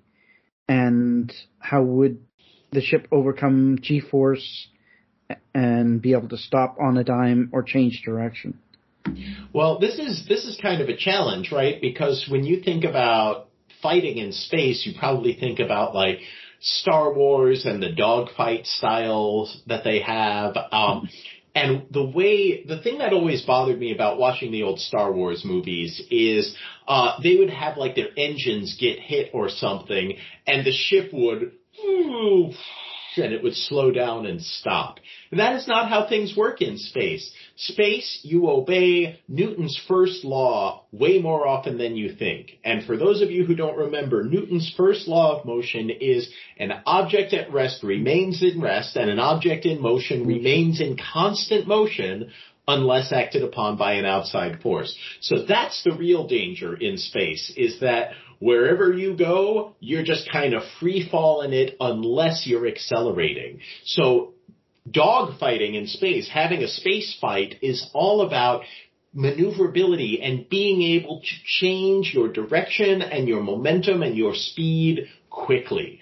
[0.67, 2.19] and how would
[2.71, 4.67] the ship overcome G-force
[5.53, 8.59] and be able to stop on a dime or change direction?
[9.53, 11.81] Well, this is this is kind of a challenge, right?
[11.81, 13.47] Because when you think about
[13.81, 16.19] fighting in space, you probably think about like
[16.61, 20.55] Star Wars and the dogfight styles that they have.
[20.71, 21.09] Um,
[21.59, 25.43] and the way, the thing that always bothered me about watching the old Star Wars
[25.43, 26.55] movies is,
[26.87, 31.51] uh, they would have like their engines get hit or something and the ship would,
[33.17, 34.99] and it would slow down and stop.
[35.31, 37.31] And that is not how things work in space.
[37.55, 42.51] Space, you obey Newton's first law way more often than you think.
[42.63, 46.71] And for those of you who don't remember, Newton's first law of motion is an
[46.85, 52.31] object at rest remains in rest and an object in motion remains in constant motion
[52.69, 54.95] unless acted upon by an outside force.
[55.21, 60.53] So that's the real danger in space is that wherever you go, you're just kind
[60.53, 63.59] of free falling it unless you're accelerating.
[63.85, 64.33] So
[64.89, 68.63] dogfighting in space, having a space fight is all about
[69.13, 76.01] maneuverability and being able to change your direction and your momentum and your speed quickly.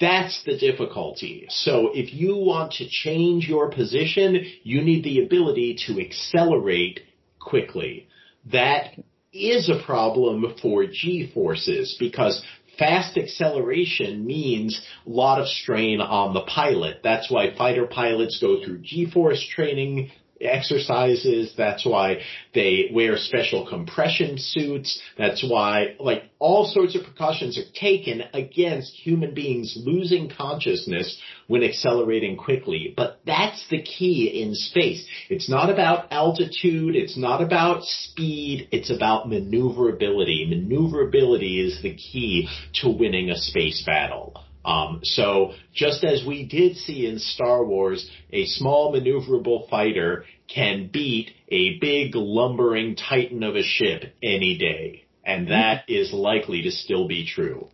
[0.00, 1.46] That's the difficulty.
[1.48, 7.00] So if you want to change your position, you need the ability to accelerate
[7.40, 8.06] quickly.
[8.52, 8.94] That
[9.32, 12.42] is a problem for G forces because
[12.78, 17.00] fast acceleration means a lot of strain on the pilot.
[17.02, 20.10] That's why fighter pilots go through G-force training
[20.40, 21.54] exercises.
[21.56, 22.18] That's why
[22.54, 25.00] they wear special compression suits.
[25.16, 31.62] That's why, like, all sorts of precautions are taken against human beings losing consciousness when
[31.62, 32.94] accelerating quickly.
[32.96, 35.06] But that's the key in space.
[35.28, 36.94] It's not about altitude.
[36.94, 38.68] It's not about speed.
[38.70, 40.46] It's about maneuverability.
[40.48, 44.44] Maneuverability is the key to winning a space battle.
[44.68, 50.90] Um, so just as we did see in Star Wars, a small maneuverable fighter can
[50.92, 55.04] beat a big lumbering titan of a ship any day.
[55.24, 57.68] And that is likely to still be true.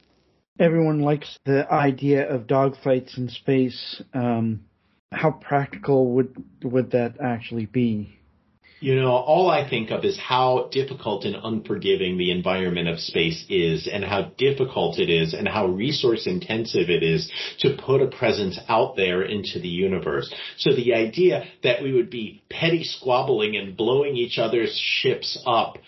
[0.59, 4.01] Everyone likes the idea of dogfights in space.
[4.13, 4.65] Um,
[5.11, 8.19] how practical would would that actually be?
[8.85, 13.47] You know, all I think of is how difficult and unforgiving the environment of space
[13.49, 18.09] is and how difficult it is and how resource intensive it is to put a
[18.09, 20.31] presence out there into the universe.
[20.59, 25.79] So the idea that we would be petty squabbling and blowing each other's ships up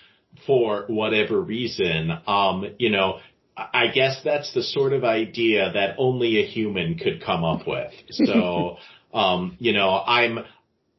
[0.47, 3.18] for whatever reason, um, you know,
[3.59, 7.92] I guess that's the sort of idea that only a human could come up with.
[8.09, 8.78] So,
[9.12, 10.47] um, you know, I'm,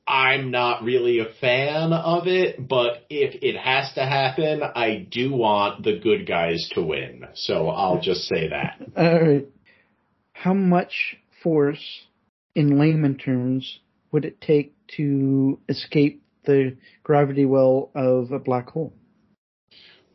[0.07, 5.33] I'm not really a fan of it, but if it has to happen, I do
[5.33, 7.25] want the good guys to win.
[7.33, 8.79] So I'll just say that.
[8.97, 9.47] Alright.
[10.31, 12.05] How much force,
[12.55, 13.79] in layman terms,
[14.11, 18.93] would it take to escape the gravity well of a black hole?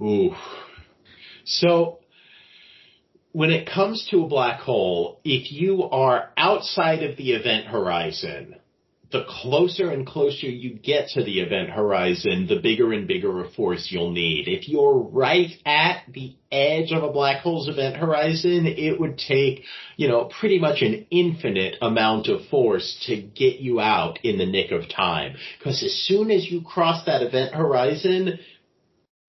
[0.01, 0.35] Ooh.
[1.45, 1.99] So,
[3.33, 8.57] when it comes to a black hole, if you are outside of the event horizon,
[9.13, 13.51] the closer and closer you get to the event horizon, the bigger and bigger a
[13.51, 14.49] force you'll need.
[14.49, 19.65] If you're right at the edge of a black hole's event horizon, it would take,
[19.97, 24.47] you know, pretty much an infinite amount of force to get you out in the
[24.47, 25.37] nick of time.
[25.59, 28.39] Because as soon as you cross that event horizon,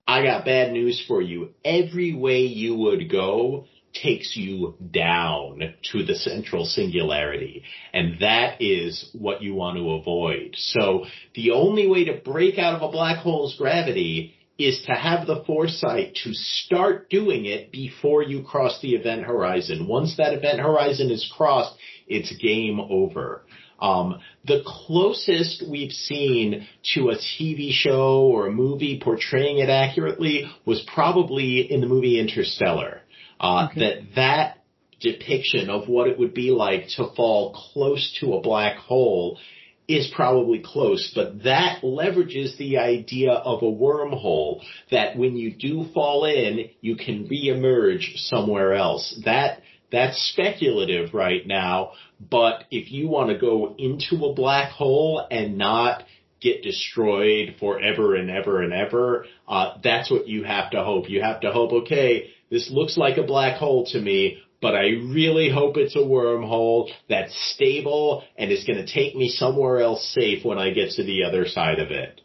[0.07, 1.51] I got bad news for you.
[1.63, 7.63] Every way you would go, takes you down to the central singularity.
[7.93, 10.55] And that is what you want to avoid.
[10.57, 15.25] So the only way to break out of a black hole's gravity is to have
[15.25, 19.87] the foresight to start doing it before you cross the event horizon.
[19.87, 21.75] Once that event horizon is crossed,
[22.07, 23.43] it's game over.
[23.79, 30.49] Um, the closest we've seen to a TV show or a movie portraying it accurately
[30.65, 33.01] was probably in the movie Interstellar.
[33.43, 33.79] Uh, okay.
[33.81, 34.57] That that
[34.99, 39.37] depiction of what it would be like to fall close to a black hole
[39.85, 45.85] is probably close, but that leverages the idea of a wormhole that when you do
[45.93, 49.21] fall in, you can reemerge somewhere else.
[49.25, 51.91] That that's speculative right now,
[52.31, 56.03] but if you want to go into a black hole and not
[56.41, 61.09] get destroyed forever and ever and ever, uh, that's what you have to hope.
[61.09, 64.89] You have to hope, okay, this looks like a black hole to me, but I
[64.89, 70.07] really hope it's a wormhole that's stable and is going to take me somewhere else
[70.13, 72.21] safe when I get to the other side of it.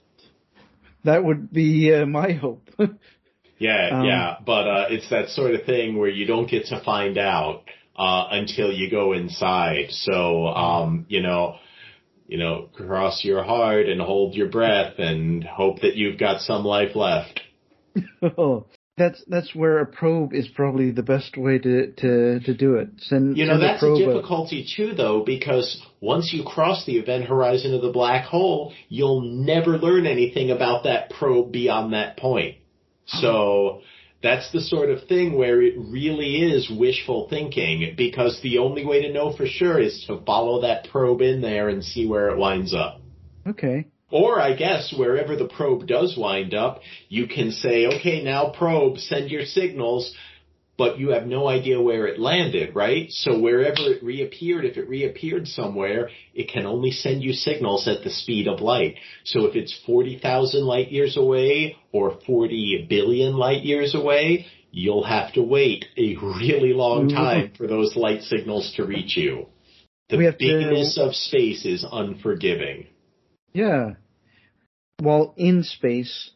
[1.04, 2.68] That would be uh, my hope.
[3.58, 6.84] yeah, um, yeah, but uh, it's that sort of thing where you don't get to
[6.84, 7.62] find out
[7.96, 9.86] uh, until you go inside.
[9.92, 11.56] So, um, you know,
[12.26, 16.66] you know, cross your heart and hold your breath and hope that you've got some
[16.66, 17.40] life left.
[18.36, 18.66] oh,
[18.98, 22.88] that's that's where a probe is probably the best way to to, to do it.
[22.98, 26.98] Send you know send that's a, a difficulty too, though, because once you cross the
[26.98, 32.16] event horizon of the black hole, you'll never learn anything about that probe beyond that
[32.16, 32.56] point.
[33.06, 33.80] So
[34.22, 39.02] that's the sort of thing where it really is wishful thinking because the only way
[39.02, 42.36] to know for sure is to follow that probe in there and see where it
[42.36, 43.00] winds up.
[43.46, 43.86] Okay.
[44.10, 48.98] Or I guess wherever the probe does wind up, you can say, okay, now probe,
[48.98, 50.14] send your signals,
[50.78, 53.10] but you have no idea where it landed, right?
[53.10, 58.04] So wherever it reappeared, if it reappeared somewhere, it can only send you signals at
[58.04, 58.94] the speed of light.
[59.24, 65.32] So if it's 40,000 light years away or 40 billion light years away, you'll have
[65.34, 67.16] to wait a really long mm-hmm.
[67.16, 69.46] time for those light signals to reach you.
[70.08, 71.02] The bigness to...
[71.02, 72.86] of space is unforgiving.
[73.58, 73.94] Yeah.
[75.00, 76.30] While in space,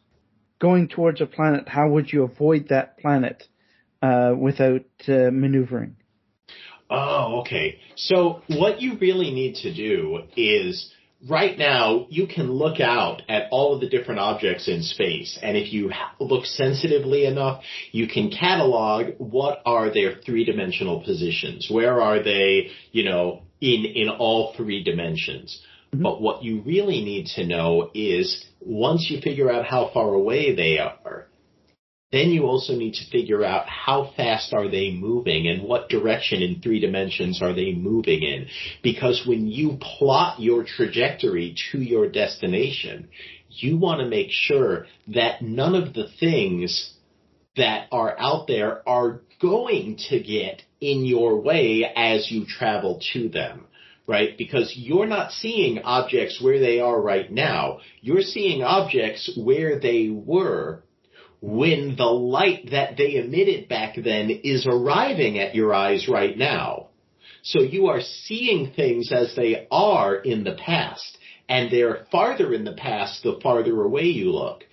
[0.59, 3.45] going towards a planet, how would you avoid that planet
[4.01, 5.95] uh, without uh, maneuvering?
[6.89, 7.79] Oh, okay.
[7.95, 10.91] So what you really need to do is
[11.29, 15.55] right now you can look out at all of the different objects in space and
[15.55, 17.63] if you look sensitively enough
[17.93, 24.09] you can catalog what are their three-dimensional positions where are they you know in in
[24.09, 25.61] all three dimensions
[25.93, 26.03] Mm-hmm.
[26.03, 30.55] But what you really need to know is once you figure out how far away
[30.55, 31.27] they are,
[32.11, 36.43] then you also need to figure out how fast are they moving and what direction
[36.43, 38.47] in three dimensions are they moving in.
[38.83, 43.09] Because when you plot your trajectory to your destination,
[43.49, 46.93] you want to make sure that none of the things
[47.55, 53.29] that are out there are going to get in your way as you travel to
[53.29, 53.65] them
[54.07, 54.37] right?
[54.37, 57.79] Because you're not seeing objects where they are right now.
[58.01, 60.83] You're seeing objects where they were
[61.41, 66.87] when the light that they emitted back then is arriving at your eyes right now.
[67.43, 71.17] So you are seeing things as they are in the past,
[71.49, 74.63] and they're farther in the past the farther away you look.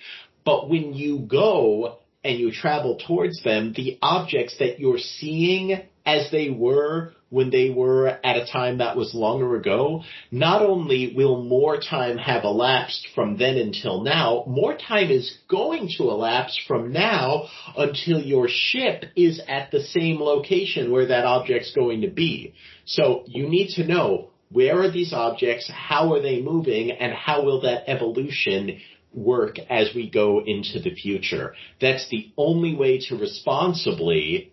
[0.45, 6.31] But when you go and you travel towards them, the objects that you're seeing as
[6.31, 11.43] they were when they were at a time that was longer ago, not only will
[11.45, 16.93] more time have elapsed from then until now, more time is going to elapse from
[16.93, 17.45] now
[17.77, 22.53] until your ship is at the same location where that object's going to be.
[22.85, 27.45] So you need to know where are these objects, how are they moving, and how
[27.45, 28.81] will that evolution
[29.15, 31.55] work as we go into the future.
[31.81, 34.53] That's the only way to responsibly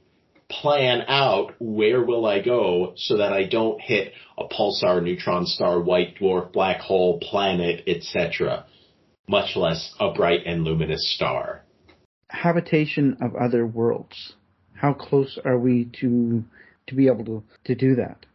[0.49, 5.79] plan out where will I go so that I don't hit a pulsar, neutron star,
[5.79, 8.65] white dwarf, black hole, planet, etc.,
[9.27, 11.63] much less a bright and luminous star.
[12.29, 14.33] Habitation of other worlds.
[14.73, 16.43] How close are we to
[16.87, 18.25] to be able to, to do that?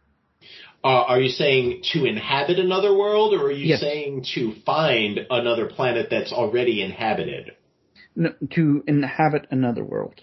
[0.83, 3.79] Uh, are you saying to inhabit another world, or are you yes.
[3.79, 7.51] saying to find another planet that's already inhabited?
[8.15, 10.21] No, to inhabit another world.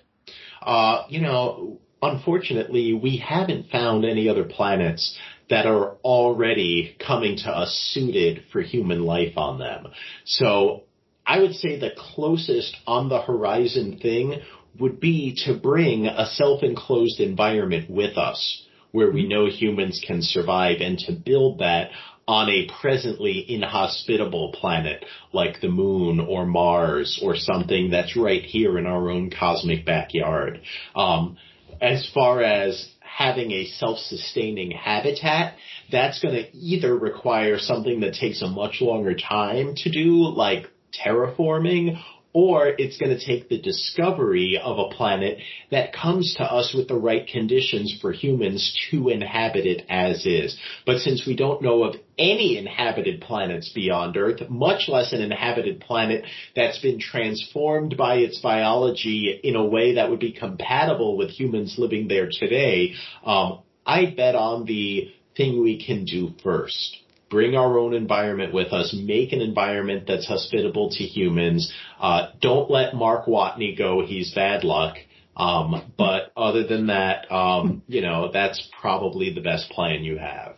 [0.63, 5.19] Uh, you know, unfortunately, we haven't found any other planets
[5.49, 9.89] that are already coming to us suited for human life on them.
[10.25, 10.85] So
[11.27, 14.41] I would say the closest on the horizon thing
[14.79, 20.81] would be to bring a self-enclosed environment with us where we know humans can survive
[20.81, 21.91] and to build that
[22.31, 28.79] on a presently inhospitable planet like the moon or Mars or something that's right here
[28.79, 30.61] in our own cosmic backyard.
[30.95, 31.39] Um,
[31.81, 35.57] as far as having a self-sustaining habitat,
[35.91, 40.71] that's going to either require something that takes a much longer time to do, like
[41.05, 42.01] terraforming,
[42.33, 45.39] or it's going to take the discovery of a planet
[45.71, 50.57] that comes to us with the right conditions for humans to inhabit it as is.
[50.87, 55.81] But since we don't know of any inhabited planets beyond Earth, much less an inhabited
[55.81, 56.25] planet
[56.55, 61.77] that's been transformed by its biology in a way that would be compatible with humans
[61.79, 66.99] living there today, um, I bet on the thing we can do first
[67.31, 71.73] bring our own environment with us, make an environment that's hospitable to humans.
[71.99, 74.05] Uh, don't let Mark Watney go.
[74.05, 74.97] He's bad luck.
[75.37, 80.57] Um, but other than that, um, you know, that's probably the best plan you have.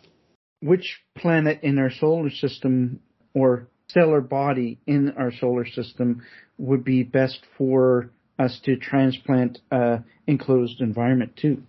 [0.60, 3.00] Which planet in our solar system
[3.34, 6.22] or stellar body in our solar system
[6.56, 11.62] would be best for us to transplant a enclosed environment to?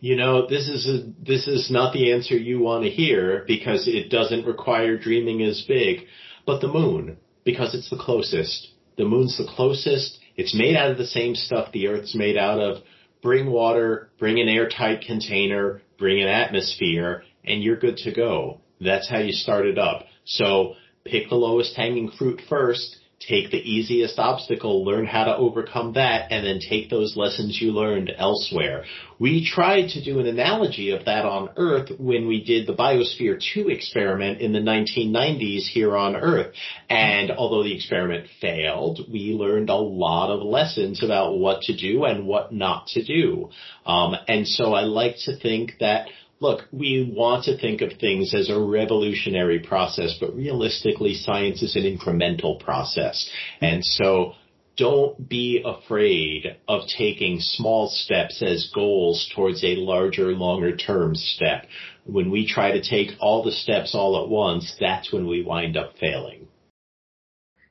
[0.00, 3.88] You know, this is a, this is not the answer you want to hear because
[3.88, 6.06] it doesn't require dreaming as big,
[6.46, 8.68] but the moon, because it's the closest.
[8.96, 10.18] The moon's the closest.
[10.36, 12.82] It's made out of the same stuff the Earth's made out of.
[13.22, 18.60] Bring water, bring an airtight container, bring an atmosphere, and you're good to go.
[18.80, 20.04] That's how you start it up.
[20.24, 20.74] So
[21.04, 26.30] pick the lowest hanging fruit first take the easiest obstacle, learn how to overcome that,
[26.30, 28.84] and then take those lessons you learned elsewhere.
[29.18, 33.40] We tried to do an analogy of that on Earth when we did the Biosphere
[33.54, 36.52] 2 experiment in the 1990s here on Earth.
[36.90, 42.04] And although the experiment failed, we learned a lot of lessons about what to do
[42.04, 43.50] and what not to do.
[43.86, 46.08] Um, and so I like to think that
[46.44, 51.74] look, we want to think of things as a revolutionary process, but realistically, science is
[51.74, 53.30] an incremental process.
[53.62, 54.34] And so
[54.76, 61.66] don't be afraid of taking small steps as goals towards a larger, longer term step.
[62.04, 65.78] When we try to take all the steps all at once, that's when we wind
[65.78, 66.48] up failing.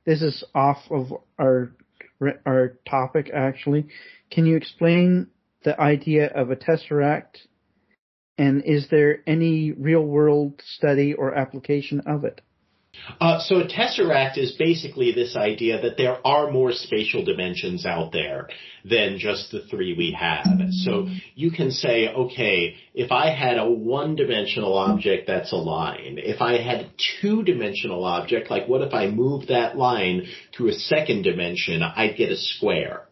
[0.04, 1.72] This is off of our
[2.46, 3.86] our topic actually.
[4.32, 5.28] Can you explain
[5.64, 7.38] the idea of a tesseract
[8.38, 12.42] and is there any real world study or application of it?
[13.20, 18.12] Uh, so a tesseract is basically this idea that there are more spatial dimensions out
[18.12, 18.48] there
[18.86, 20.46] than just the three we have.
[20.72, 26.42] So you can say, okay, if I had a one-dimensional object that's a line, if
[26.42, 30.28] I had a two-dimensional object, like what if I move that line
[30.58, 33.08] to a second dimension, I'd get a square.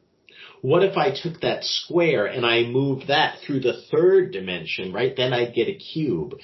[0.62, 5.16] What if I took that square and I moved that through the third dimension, right?
[5.16, 6.36] Then I'd get a cube.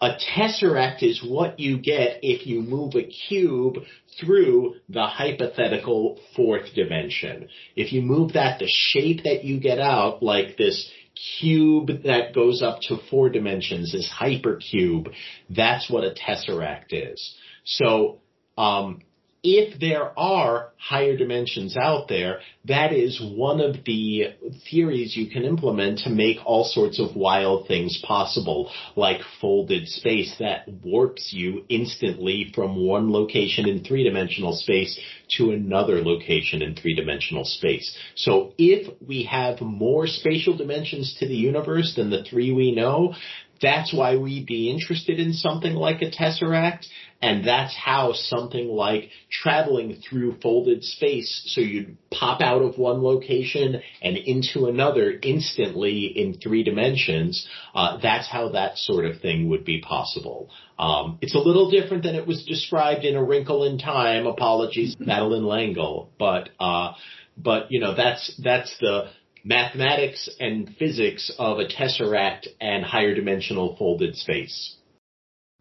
[0.00, 3.76] A tesseract is what you get if you move a cube
[4.20, 7.48] through the hypothetical fourth dimension.
[7.76, 10.90] If you move that, the shape that you get out, like this
[11.38, 15.12] cube that goes up to four dimensions, this hypercube,
[15.48, 17.36] that's what a tesseract is.
[17.64, 18.18] So,
[18.58, 19.02] um,
[19.42, 24.34] if there are higher dimensions out there, that is one of the
[24.70, 30.36] theories you can implement to make all sorts of wild things possible, like folded space
[30.38, 34.98] that warps you instantly from one location in three-dimensional space
[35.36, 37.96] to another location in three-dimensional space.
[38.14, 43.14] So if we have more spatial dimensions to the universe than the three we know,
[43.62, 46.86] that's why we'd be interested in something like a tesseract,
[47.22, 53.02] and that's how something like traveling through folded space, so you'd pop out of one
[53.02, 59.48] location and into another instantly in three dimensions, uh, that's how that sort of thing
[59.48, 60.50] would be possible.
[60.78, 64.26] Um, it's a little different than it was described in A Wrinkle in Time.
[64.26, 66.94] Apologies, Madeleine L'Engle, but uh,
[67.36, 69.08] but you know that's that's the
[69.44, 74.76] mathematics and physics of a tesseract and higher dimensional folded space.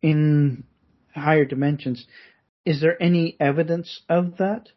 [0.02, 0.64] In
[1.14, 2.06] higher dimensions,
[2.66, 4.70] is there any evidence of that?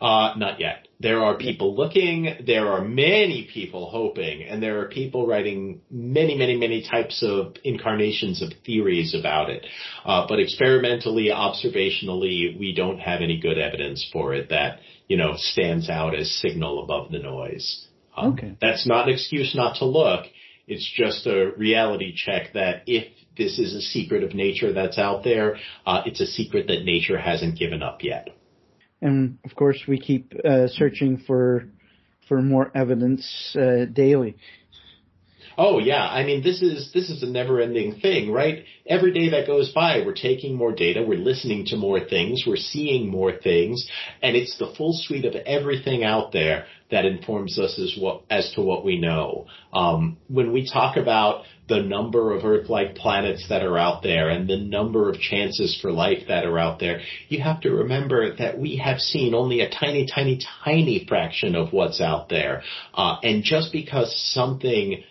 [0.00, 0.88] Uh, not yet.
[1.00, 6.36] There are people looking, there are many people hoping, and there are people writing many,
[6.36, 9.64] many, many types of incarnations of theories about it.
[10.04, 15.34] Uh, but experimentally, observationally, we don't have any good evidence for it that, you know,
[15.36, 17.87] stands out as signal above the noise.
[18.18, 18.56] Um, okay.
[18.60, 20.26] That's not an excuse not to look.
[20.66, 23.06] It's just a reality check that if
[23.36, 25.56] this is a secret of nature that's out there,
[25.86, 28.28] uh, it's a secret that nature hasn't given up yet.
[29.00, 31.68] And of course, we keep uh, searching for
[32.28, 34.36] for more evidence uh, daily.
[35.60, 38.64] Oh yeah, I mean this is this is a never-ending thing, right?
[38.86, 42.56] Every day that goes by, we're taking more data, we're listening to more things, we're
[42.56, 43.90] seeing more things,
[44.22, 48.52] and it's the full suite of everything out there that informs us as what as
[48.52, 49.46] to what we know.
[49.72, 54.48] Um, when we talk about the number of Earth-like planets that are out there and
[54.48, 58.60] the number of chances for life that are out there, you have to remember that
[58.60, 62.62] we have seen only a tiny, tiny, tiny fraction of what's out there.
[62.94, 65.02] Uh, and just because something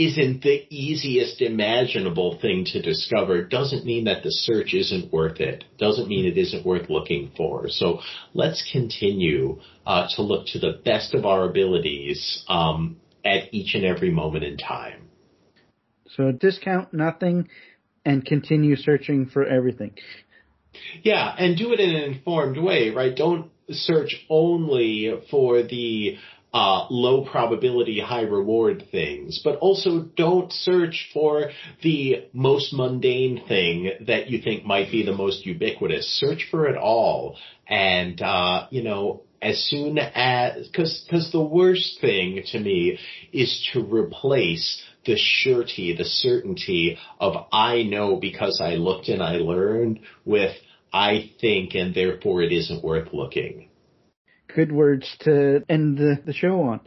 [0.00, 5.64] isn't the easiest imaginable thing to discover doesn't mean that the search isn't worth it.
[5.78, 7.68] Doesn't mean it isn't worth looking for.
[7.68, 8.00] So
[8.32, 12.96] let's continue uh, to look to the best of our abilities um,
[13.26, 15.10] at each and every moment in time.
[16.16, 17.48] So discount nothing
[18.02, 19.92] and continue searching for everything.
[21.02, 23.14] Yeah, and do it in an informed way, right?
[23.14, 26.16] Don't search only for the
[26.52, 31.50] uh, low probability, high reward things, but also don't search for
[31.82, 36.06] the most mundane thing that you think might be the most ubiquitous.
[36.18, 37.36] Search for it all.
[37.68, 42.98] And, uh, you know, as soon as, cause, cause the worst thing to me
[43.32, 49.36] is to replace the surety, the certainty of I know because I looked and I
[49.36, 50.54] learned with
[50.92, 53.69] I think and therefore it isn't worth looking
[54.54, 56.80] good words to end the, the show on.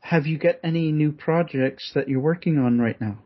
[0.00, 3.18] Have you got any new projects that you're working on right now?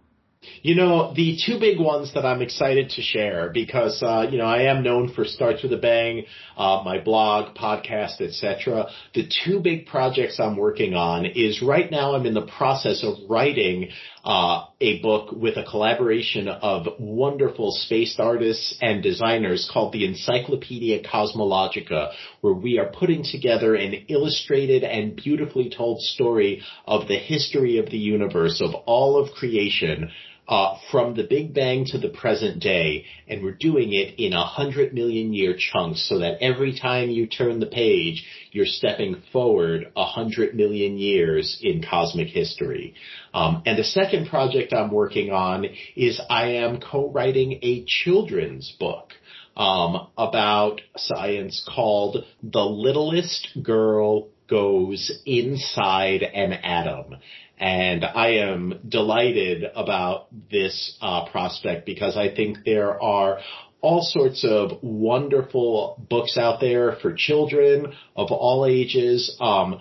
[0.63, 4.47] You know, the two big ones that I'm excited to share because, uh, you know,
[4.47, 6.25] I am known for Starts with a Bang,
[6.57, 8.87] uh, my blog, podcast, etc.
[9.15, 13.29] The two big projects I'm working on is right now I'm in the process of
[13.29, 13.91] writing,
[14.25, 21.03] uh, a book with a collaboration of wonderful space artists and designers called the Encyclopedia
[21.03, 27.79] Cosmologica, where we are putting together an illustrated and beautifully told story of the history
[27.79, 30.11] of the universe, of all of creation,
[30.51, 34.45] uh, from the Big Bang to the present day, and we're doing it in a
[34.45, 39.93] hundred million year chunks so that every time you turn the page, you're stepping forward
[39.97, 42.95] a hundred million years in cosmic history.
[43.33, 49.13] Um, and the second project I'm working on is I am co-writing a children's book.
[49.57, 57.17] Um, about science called The Littlest Girl Goes Inside an Atom.
[57.57, 63.41] And I am delighted about this uh, prospect because I think there are
[63.83, 69.81] all sorts of wonderful books out there for children of all ages, um,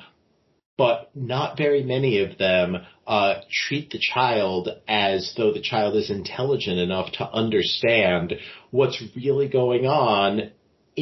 [0.78, 6.10] but not very many of them uh, treat the child as though the child is
[6.10, 8.34] intelligent enough to understand
[8.72, 10.52] what's really going on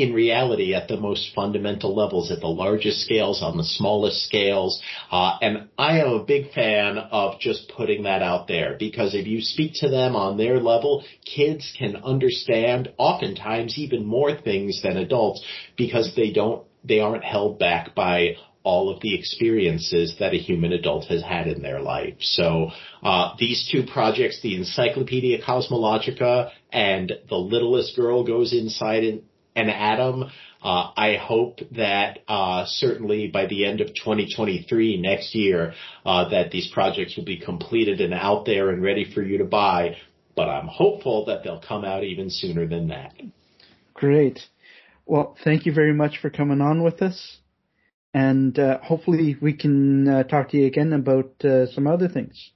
[0.01, 4.81] in reality at the most fundamental levels, at the largest scales, on the smallest scales.
[5.11, 9.27] Uh, and I am a big fan of just putting that out there because if
[9.27, 14.97] you speak to them on their level, kids can understand oftentimes even more things than
[14.97, 15.43] adults
[15.77, 18.35] because they don't, they aren't held back by
[18.67, 22.15] all of the experiences that a human adult has had in their life.
[22.19, 22.69] So
[23.01, 29.21] uh, these two projects, the Encyclopedia Cosmologica and The Littlest Girl Goes Inside
[29.57, 30.23] an Atom.
[30.63, 35.73] Uh, I hope that uh, certainly by the end of 2023 next year
[36.05, 39.45] uh, that these projects will be completed and out there and ready for you to
[39.45, 39.97] buy.
[40.35, 43.13] But I'm hopeful that they'll come out even sooner than that.
[43.93, 44.39] Great.
[45.05, 47.37] Well, thank you very much for coming on with us.
[48.13, 52.51] And uh, hopefully we can uh, talk to you again about uh, some other things.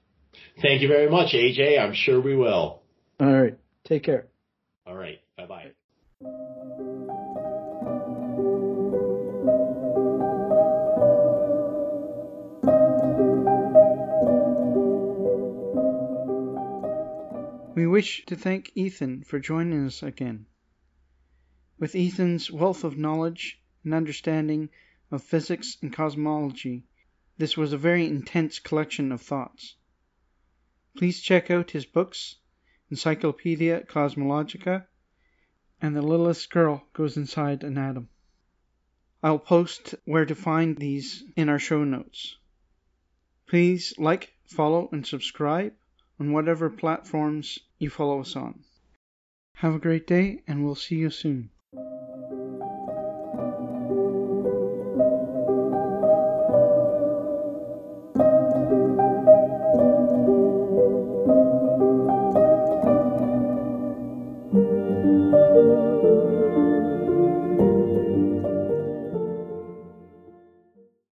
[0.62, 1.80] Thank you very much, AJ.
[1.80, 2.82] I'm sure we will.
[3.20, 3.58] All right.
[3.86, 4.28] Take care.
[4.86, 5.20] All right.
[5.38, 6.91] Bye bye.
[17.74, 20.46] We wish to thank Ethan for joining us again.
[21.80, 24.70] With Ethan's wealth of knowledge and understanding
[25.10, 26.84] of physics and cosmology,
[27.38, 29.76] this was a very intense collection of thoughts.
[30.98, 32.36] Please check out his books,
[32.90, 34.86] Encyclopedia Cosmologica
[35.82, 38.10] and The Littlest Girl Goes Inside an Atom.
[39.24, 42.36] I'll post where to find these in our show notes.
[43.48, 45.74] Please like, follow, and subscribe
[46.22, 48.60] on whatever platforms you follow us on.
[49.56, 51.50] Have a great day, and we'll see you soon.